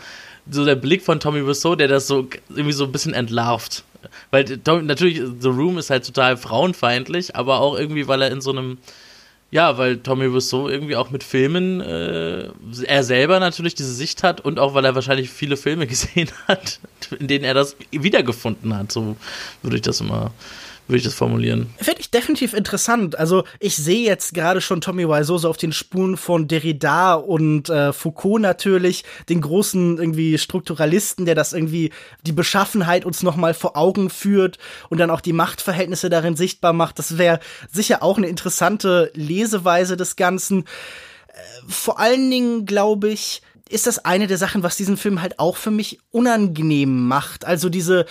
[0.51, 3.85] so der Blick von Tommy Wiseau, der das so irgendwie so ein bisschen entlarvt.
[4.31, 8.51] Weil natürlich, The Room ist halt total frauenfeindlich, aber auch irgendwie, weil er in so
[8.51, 8.79] einem,
[9.51, 12.49] ja, weil Tommy Wiseau irgendwie auch mit Filmen, äh,
[12.85, 16.81] er selber natürlich diese Sicht hat und auch weil er wahrscheinlich viele Filme gesehen hat,
[17.19, 18.93] in denen er das wiedergefunden hat.
[18.93, 19.17] So
[19.63, 20.33] würde ich das immer
[20.87, 21.71] würde ich das formulieren.
[21.79, 23.17] Finde ich definitiv interessant.
[23.19, 27.69] Also ich sehe jetzt gerade schon Tommy Wiseau so auf den Spuren von Derrida und
[27.69, 31.93] äh, Foucault natürlich, den großen irgendwie Strukturalisten, der das irgendwie
[32.27, 34.59] die Beschaffenheit uns noch mal vor Augen führt
[34.89, 36.99] und dann auch die Machtverhältnisse darin sichtbar macht.
[36.99, 40.65] Das wäre sicher auch eine interessante Leseweise des Ganzen.
[41.29, 41.33] Äh,
[41.69, 45.57] vor allen Dingen glaube ich, ist das eine der Sachen, was diesen Film halt auch
[45.57, 47.45] für mich unangenehm macht.
[47.45, 48.05] Also diese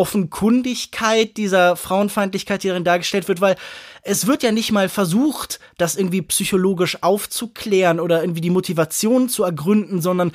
[0.00, 3.56] Offenkundigkeit dieser Frauenfeindlichkeit, die darin dargestellt wird, weil
[4.02, 9.44] es wird ja nicht mal versucht, das irgendwie psychologisch aufzuklären oder irgendwie die Motivation zu
[9.44, 10.32] ergründen, sondern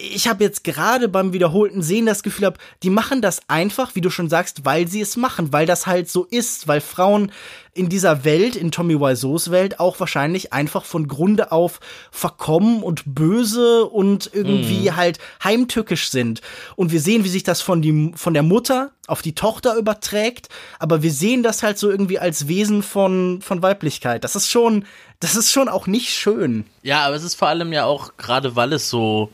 [0.00, 4.00] ich habe jetzt gerade beim wiederholten Sehen das Gefühl habe, die machen das einfach, wie
[4.00, 7.32] du schon sagst, weil sie es machen, weil das halt so ist, weil Frauen
[7.72, 11.80] in dieser Welt, in Tommy Wiseaus Welt, auch wahrscheinlich einfach von Grunde auf
[12.10, 14.96] verkommen und böse und irgendwie mm.
[14.96, 16.40] halt heimtückisch sind.
[16.74, 20.48] Und wir sehen, wie sich das von, die, von der Mutter auf die Tochter überträgt,
[20.78, 24.24] aber wir sehen das halt so irgendwie als Wesen von, von Weiblichkeit.
[24.24, 24.84] Das ist schon,
[25.20, 26.64] das ist schon auch nicht schön.
[26.82, 29.30] Ja, aber es ist vor allem ja auch, gerade weil es so,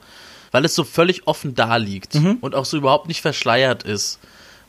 [0.57, 2.39] weil es so völlig offen da liegt mhm.
[2.41, 4.19] und auch so überhaupt nicht verschleiert ist,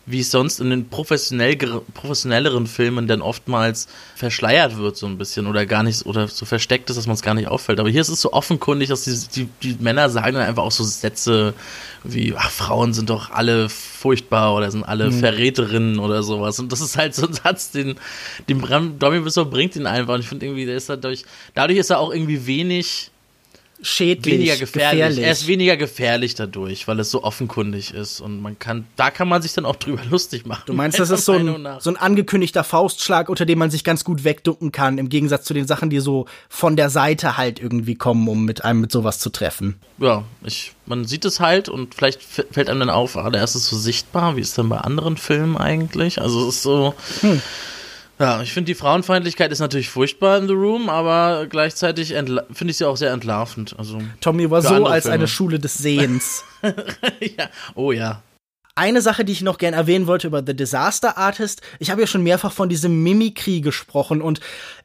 [0.06, 1.56] wie es sonst in den professionell,
[1.94, 6.90] professionelleren Filmen dann oftmals verschleiert wird so ein bisschen oder gar nicht oder so versteckt
[6.90, 7.80] ist, dass man es gar nicht auffällt.
[7.80, 10.74] Aber hier ist es so offenkundig, dass die, die, die Männer sagen dann einfach auch
[10.74, 11.54] so Sätze
[12.04, 15.20] wie, ach, Frauen sind doch alle furchtbar oder sind alle mhm.
[15.22, 16.60] Verräterinnen oder sowas.
[16.60, 17.96] Und das ist halt so ein Satz, den,
[18.50, 18.62] den
[19.00, 20.16] Domi Bissau bringt ihn einfach.
[20.16, 21.24] Und ich finde irgendwie, der ist dadurch,
[21.54, 23.10] dadurch ist er auch irgendwie wenig
[23.82, 25.00] schädlich, weniger gefährlich.
[25.00, 25.26] gefährlich.
[25.26, 29.28] Er ist weniger gefährlich dadurch, weil es so offenkundig ist und man kann, da kann
[29.28, 30.64] man sich dann auch drüber lustig machen.
[30.66, 34.04] Du meinst, das ist so ein, so ein angekündigter Faustschlag, unter dem man sich ganz
[34.04, 37.96] gut wegducken kann, im Gegensatz zu den Sachen, die so von der Seite halt irgendwie
[37.96, 39.80] kommen, um mit einem mit sowas zu treffen.
[40.00, 43.56] Ja, ich, man sieht es halt und vielleicht fällt einem dann auf, ah, der ist
[43.56, 46.22] es so sichtbar, wie ist es denn bei anderen Filmen eigentlich?
[46.22, 46.94] Also es ist so.
[47.22, 47.42] Hm
[48.20, 52.78] ja, ich finde die Frauenfeindlichkeit ist natürlich furchtbar in The Room, aber gleichzeitig finde ich
[52.78, 53.76] sie auch sehr entlarvend.
[53.78, 55.16] Also Tommy war so als Filme.
[55.16, 56.44] eine Schule des Sehens.
[56.64, 57.50] ja.
[57.76, 58.24] Oh ja.
[58.76, 61.62] Eine Sache, die ich noch gern erwähnen wollte über The Disaster Artist.
[61.80, 64.40] Ich habe ja schon mehrfach von diesem Mimikry gesprochen und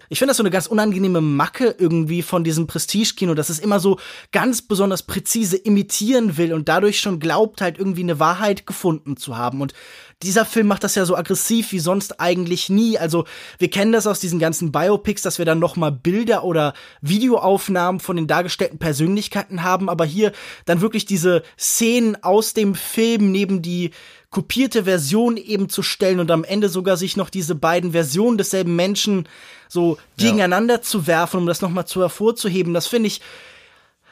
[0.09, 3.81] Ich finde das so eine ganz unangenehme Macke irgendwie von diesem Prestige-Kino, dass es immer
[3.81, 3.99] so
[4.31, 9.37] ganz besonders präzise imitieren will und dadurch schon glaubt, halt irgendwie eine Wahrheit gefunden zu
[9.37, 9.61] haben.
[9.61, 9.75] Und
[10.23, 12.99] dieser Film macht das ja so aggressiv wie sonst eigentlich nie.
[12.99, 13.25] Also
[13.59, 18.01] wir kennen das aus diesen ganzen Biopics, dass wir dann noch mal Bilder oder Videoaufnahmen
[18.01, 20.33] von den dargestellten Persönlichkeiten haben, aber hier
[20.65, 23.91] dann wirklich diese Szenen aus dem Film neben die
[24.31, 28.75] kopierte Version eben zu stellen und am Ende sogar sich noch diese beiden Versionen desselben
[28.75, 29.29] Menschen
[29.73, 30.83] so gegeneinander ja.
[30.83, 33.23] zu werfen, um das noch mal zu hervorzuheben, das finde ich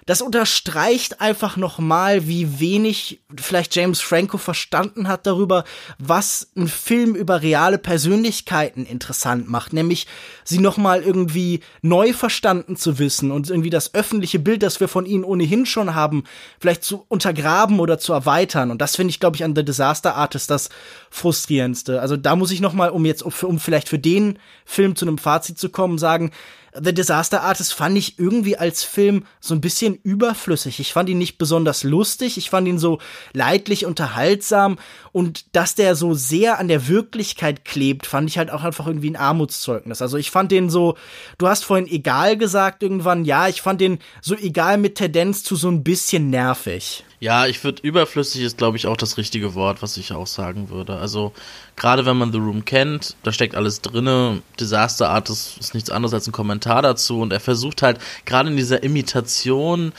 [0.06, 5.64] das unterstreicht einfach nochmal, wie wenig vielleicht James Franco verstanden hat darüber,
[5.98, 10.06] was ein Film über reale Persönlichkeiten interessant macht, nämlich
[10.42, 15.06] sie nochmal irgendwie neu verstanden zu wissen und irgendwie das öffentliche Bild, das wir von
[15.06, 16.24] ihnen ohnehin schon haben,
[16.58, 18.70] vielleicht zu untergraben oder zu erweitern.
[18.70, 20.70] Und das finde ich, glaube ich, an The Disaster Artist das
[21.10, 22.00] frustrierendste.
[22.00, 25.58] Also da muss ich nochmal, um jetzt, um vielleicht für den Film zu einem Fazit
[25.58, 26.30] zu kommen, sagen,
[26.72, 30.78] The Disaster Artist fand ich irgendwie als Film so ein bisschen überflüssig.
[30.78, 33.00] Ich fand ihn nicht besonders lustig, ich fand ihn so
[33.32, 34.78] leidlich unterhaltsam
[35.10, 39.10] und dass der so sehr an der Wirklichkeit klebt, fand ich halt auch einfach irgendwie
[39.10, 40.00] ein Armutszeugnis.
[40.00, 40.96] Also ich fand den so,
[41.38, 45.56] du hast vorhin egal gesagt irgendwann, ja, ich fand den so egal mit Tendenz zu
[45.56, 47.04] so ein bisschen nervig.
[47.20, 50.70] Ja, ich würde überflüssig ist, glaube ich, auch das richtige Wort, was ich auch sagen
[50.70, 50.96] würde.
[50.96, 51.32] Also
[51.76, 54.40] gerade wenn man The Room kennt, da steckt alles drinne.
[54.58, 58.48] Disaster Art ist, ist nichts anderes als ein Kommentar dazu und er versucht halt gerade
[58.48, 59.92] in dieser Imitation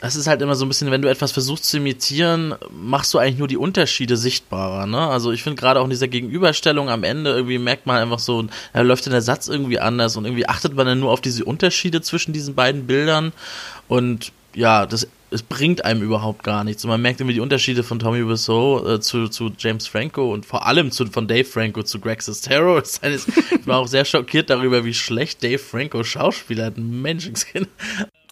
[0.00, 3.18] das ist halt immer so ein bisschen, wenn du etwas versuchst zu imitieren, machst du
[3.18, 4.98] eigentlich nur die Unterschiede sichtbarer, ne?
[4.98, 8.44] Also ich finde gerade auch in dieser Gegenüberstellung am Ende irgendwie merkt man einfach so,
[8.74, 12.02] da läuft der Satz irgendwie anders und irgendwie achtet man dann nur auf diese Unterschiede
[12.02, 13.32] zwischen diesen beiden Bildern
[13.88, 16.84] und ja, das es bringt einem überhaupt gar nichts.
[16.84, 20.46] Und man merkt irgendwie die Unterschiede von Tommy Wiseau äh, zu, zu James Franco und
[20.46, 22.80] vor allem zu, von Dave Franco zu Greg Sestero.
[23.04, 26.78] Ich war auch sehr schockiert darüber, wie schlecht Dave Franco Schauspieler hat.
[26.78, 27.68] Menschenskind.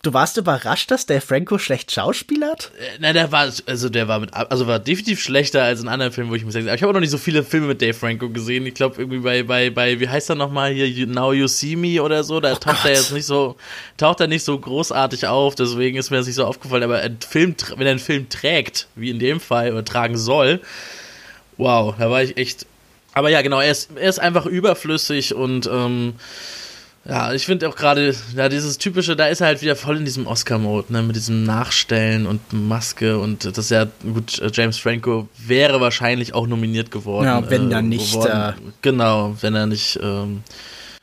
[0.04, 2.72] Du warst überrascht, dass der Franco schlecht schauspielert?
[2.76, 6.10] Äh, nein, der war, also der war mit, also war definitiv schlechter als in anderen
[6.10, 7.94] Filmen, wo ich mir sage, ich habe auch noch nicht so viele Filme mit Dave
[7.94, 8.66] Franco gesehen.
[8.66, 12.02] Ich glaube irgendwie bei, bei, bei, wie heißt er nochmal hier, Now You See Me
[12.02, 12.86] oder so, da oh taucht Gott.
[12.86, 13.54] er jetzt nicht so,
[13.96, 17.18] taucht er nicht so großartig auf, deswegen ist mir das nicht so aufgefallen, aber ein
[17.20, 20.60] Film, wenn er einen Film trägt, wie in dem Fall, oder tragen soll,
[21.58, 22.66] wow, da war ich echt,
[23.14, 26.14] aber ja, genau, er ist, er ist einfach überflüssig und, ähm,
[27.04, 30.04] ja, ich finde auch gerade, ja, dieses typische, da ist er halt wieder voll in
[30.04, 35.28] diesem Oscar-Mode, ne, mit diesem Nachstellen und Maske und das ist ja, gut, James Franco
[35.36, 37.26] wäre wahrscheinlich auch nominiert geworden.
[37.26, 38.14] Ja, wenn äh, dann nicht.
[38.14, 40.42] Äh, genau, wenn er nicht ähm,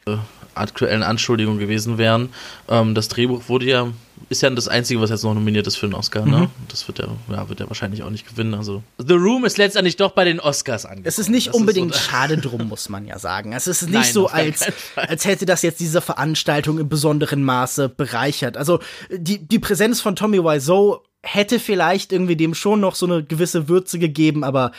[0.08, 0.16] äh,
[0.56, 2.30] aktuellen Anschuldigungen gewesen wären.
[2.70, 3.88] Ähm, das Drehbuch wurde ja
[4.30, 6.38] ist ja das Einzige, was jetzt noch nominiert ist für den Oscar, ne?
[6.38, 6.48] mhm.
[6.68, 8.54] Das wird er, ja, wird er wahrscheinlich auch nicht gewinnen.
[8.54, 11.08] Also The Room ist letztendlich doch bei den Oscars angekommen.
[11.08, 13.54] Es ist nicht das unbedingt ist so schade drum, muss man ja sagen.
[13.54, 17.90] Es ist nicht Nein, so, als, als hätte das jetzt diese Veranstaltung im besonderen Maße
[17.90, 18.58] bereichert.
[18.58, 18.80] Also
[19.12, 23.68] die, die Präsenz von Tommy Wiseau hätte vielleicht irgendwie dem schon noch so eine gewisse
[23.68, 24.72] Würze gegeben, aber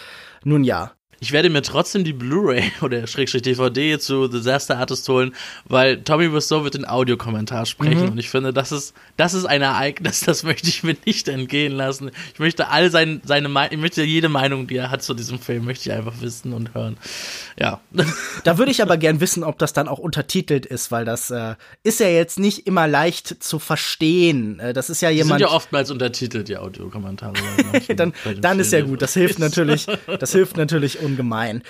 [0.45, 0.93] nun ja.
[1.21, 5.35] Ich werde mir trotzdem die Blu-ray oder Schrägstrich DVD zu Disaster Artist holen,
[5.67, 8.13] weil Tommy Wiseau wird den Audiokommentar sprechen mhm.
[8.13, 11.73] und ich finde, das ist, das ist ein Ereignis, das möchte ich mir nicht entgehen
[11.73, 12.11] lassen.
[12.33, 15.67] Ich möchte all sein, seine, ich möchte jede Meinung, die er hat zu diesem Film,
[15.67, 16.97] möchte ich einfach wissen und hören.
[17.59, 17.81] Ja.
[18.45, 21.57] Da würde ich aber gern wissen, ob das dann auch untertitelt ist, weil das äh,
[21.83, 24.59] ist ja jetzt nicht immer leicht zu verstehen.
[24.61, 25.41] Äh, das ist ja jemand.
[25.41, 27.35] Die sind ja oftmals untertitelt, die Audiokommentare.
[27.97, 29.03] dann dann ist ja gut.
[29.03, 29.87] Das hilft natürlich,
[30.19, 31.63] das hilft natürlich ungemein.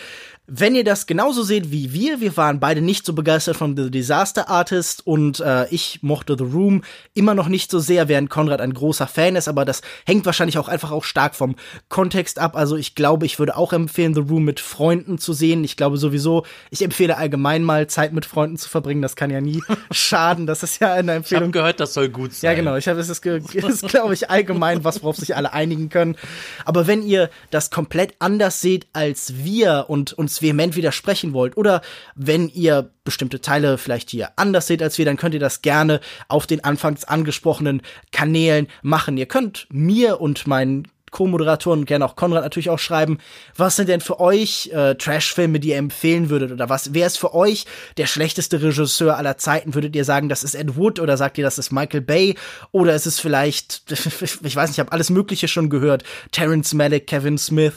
[0.53, 3.88] Wenn ihr das genauso seht wie wir, wir waren beide nicht so begeistert von The
[3.88, 6.82] Disaster Artist und äh, ich mochte The Room
[7.14, 10.59] immer noch nicht so sehr, während Konrad ein großer Fan ist, aber das hängt wahrscheinlich
[10.59, 11.55] auch einfach auch stark vom
[11.88, 12.57] Kontext ab.
[12.57, 15.62] Also ich glaube, ich würde auch empfehlen, The Room mit Freunden zu sehen.
[15.62, 19.03] Ich glaube sowieso, ich empfehle allgemein mal Zeit mit Freunden zu verbringen.
[19.03, 20.48] Das kann ja nie schaden.
[20.48, 21.42] Das ist ja eine Empfehlung.
[21.42, 22.51] Ich habe gehört, das soll gut sein.
[22.51, 22.74] Ja, genau.
[22.74, 23.24] Ich habe es ist,
[23.55, 26.16] ist glaube ich allgemein was, worauf sich alle einigen können.
[26.64, 31.80] Aber wenn ihr das komplett anders seht als wir und uns vehement widersprechen wollt oder
[32.14, 36.01] wenn ihr bestimmte Teile vielleicht hier anders seht als wir, dann könnt ihr das gerne
[36.28, 37.82] auf den anfangs angesprochenen
[38.12, 39.16] Kanälen machen.
[39.16, 43.18] Ihr könnt mir und meinen Co-Moderatoren gerne auch Konrad natürlich auch schreiben,
[43.57, 47.18] was sind denn für euch äh, Trash-Filme, die ihr empfehlen würdet oder was, wer ist
[47.18, 47.66] für euch
[47.97, 49.74] der schlechteste Regisseur aller Zeiten?
[49.74, 52.36] Würdet ihr sagen, das ist Ed Wood oder sagt ihr, das ist Michael Bay
[52.72, 57.07] oder ist es vielleicht, ich weiß nicht, ich habe alles Mögliche schon gehört, Terrence Malick,
[57.07, 57.74] Kevin Smith,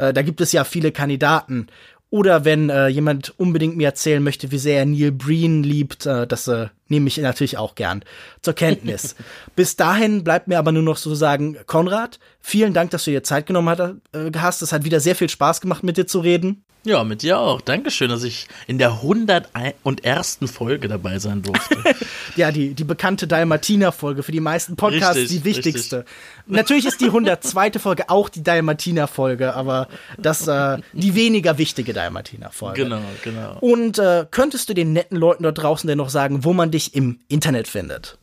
[0.00, 1.68] äh, da gibt es ja viele Kandidaten
[2.10, 6.26] oder wenn äh, jemand unbedingt mir erzählen möchte, wie sehr er Neil Breen liebt, äh,
[6.26, 8.04] das äh, nehme ich natürlich auch gern
[8.42, 9.14] zur Kenntnis.
[9.56, 13.22] Bis dahin bleibt mir aber nur noch so sagen, Konrad, vielen Dank, dass du dir
[13.22, 14.60] Zeit genommen äh, hast.
[14.60, 16.64] Es hat wieder sehr viel Spaß gemacht, mit dir zu reden.
[16.84, 17.60] Ja, mit dir auch.
[17.60, 20.38] Dankeschön, dass ich in der 101.
[20.46, 21.76] Folge dabei sein durfte.
[22.36, 25.96] ja, die, die bekannte Dalmatiner-Folge für die meisten Podcasts richtig, die wichtigste.
[25.98, 26.16] Richtig.
[26.46, 27.72] Natürlich ist die 102.
[27.72, 32.84] Folge auch die Dalmatiner-Folge, aber das äh, die weniger wichtige Dalmatiner-Folge.
[32.84, 33.58] Genau, genau.
[33.60, 36.94] Und äh, könntest du den netten Leuten dort draußen denn noch sagen, wo man dich
[36.94, 38.16] im Internet findet?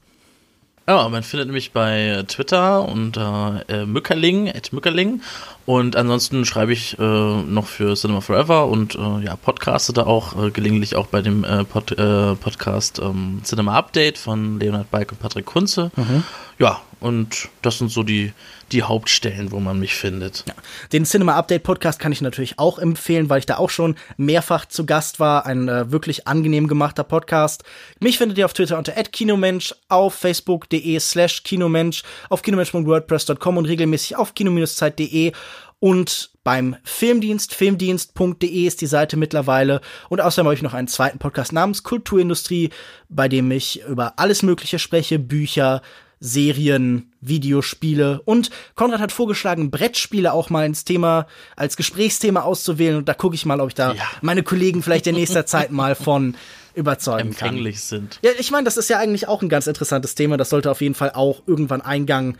[0.89, 5.21] Ja, man findet mich bei Twitter unter äh, Mückerling, at Mückerling.
[5.65, 10.41] Und ansonsten schreibe ich äh, noch für Cinema Forever und äh, ja, podcaste da auch,
[10.41, 15.11] äh, gelegentlich auch bei dem äh, Pod, äh, Podcast ähm, Cinema Update von Leonard Beik
[15.11, 15.91] und Patrick Kunze.
[15.97, 16.23] Mhm.
[16.57, 18.31] Ja, und das sind so die,
[18.71, 20.43] die Hauptstellen, wo man mich findet.
[20.47, 20.53] Ja.
[20.91, 24.65] Den Cinema Update Podcast kann ich natürlich auch empfehlen, weil ich da auch schon mehrfach
[24.65, 25.45] zu Gast war.
[25.45, 27.63] Ein äh, wirklich angenehm gemachter Podcast.
[27.99, 34.15] Mich findet ihr auf Twitter unter @kinomensch, auf facebook.de slash kinomensch, auf kinomensch.wordpress.com und regelmäßig
[34.17, 35.31] auf kino-zeit.de
[35.79, 39.81] und beim Filmdienst, filmdienst.de ist die Seite mittlerweile.
[40.09, 42.71] Und außerdem habe ich noch einen zweiten Podcast namens Kulturindustrie,
[43.09, 45.81] bei dem ich über alles Mögliche spreche, Bücher,
[46.19, 53.07] Serien, Videospiele und Konrad hat vorgeschlagen, Brettspiele auch mal ins Thema, als Gesprächsthema auszuwählen und
[53.07, 54.03] da gucke ich mal, ob ich da ja.
[54.21, 56.35] meine Kollegen vielleicht in nächster Zeit mal von
[56.73, 57.83] überzeugen Empfänglich kann.
[57.83, 58.19] sind.
[58.21, 60.37] Ja, ich meine, das ist ja eigentlich auch ein ganz interessantes Thema.
[60.37, 62.37] Das sollte auf jeden Fall auch irgendwann Eingang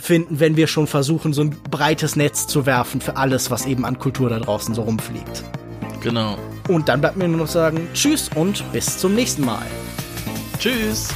[0.00, 3.84] finden, wenn wir schon versuchen, so ein breites Netz zu werfen für alles, was eben
[3.84, 5.44] an Kultur da draußen so rumfliegt.
[6.00, 6.38] Genau.
[6.68, 9.66] Und dann bleibt mir nur noch sagen, tschüss und bis zum nächsten Mal.
[10.58, 11.08] Tschüss.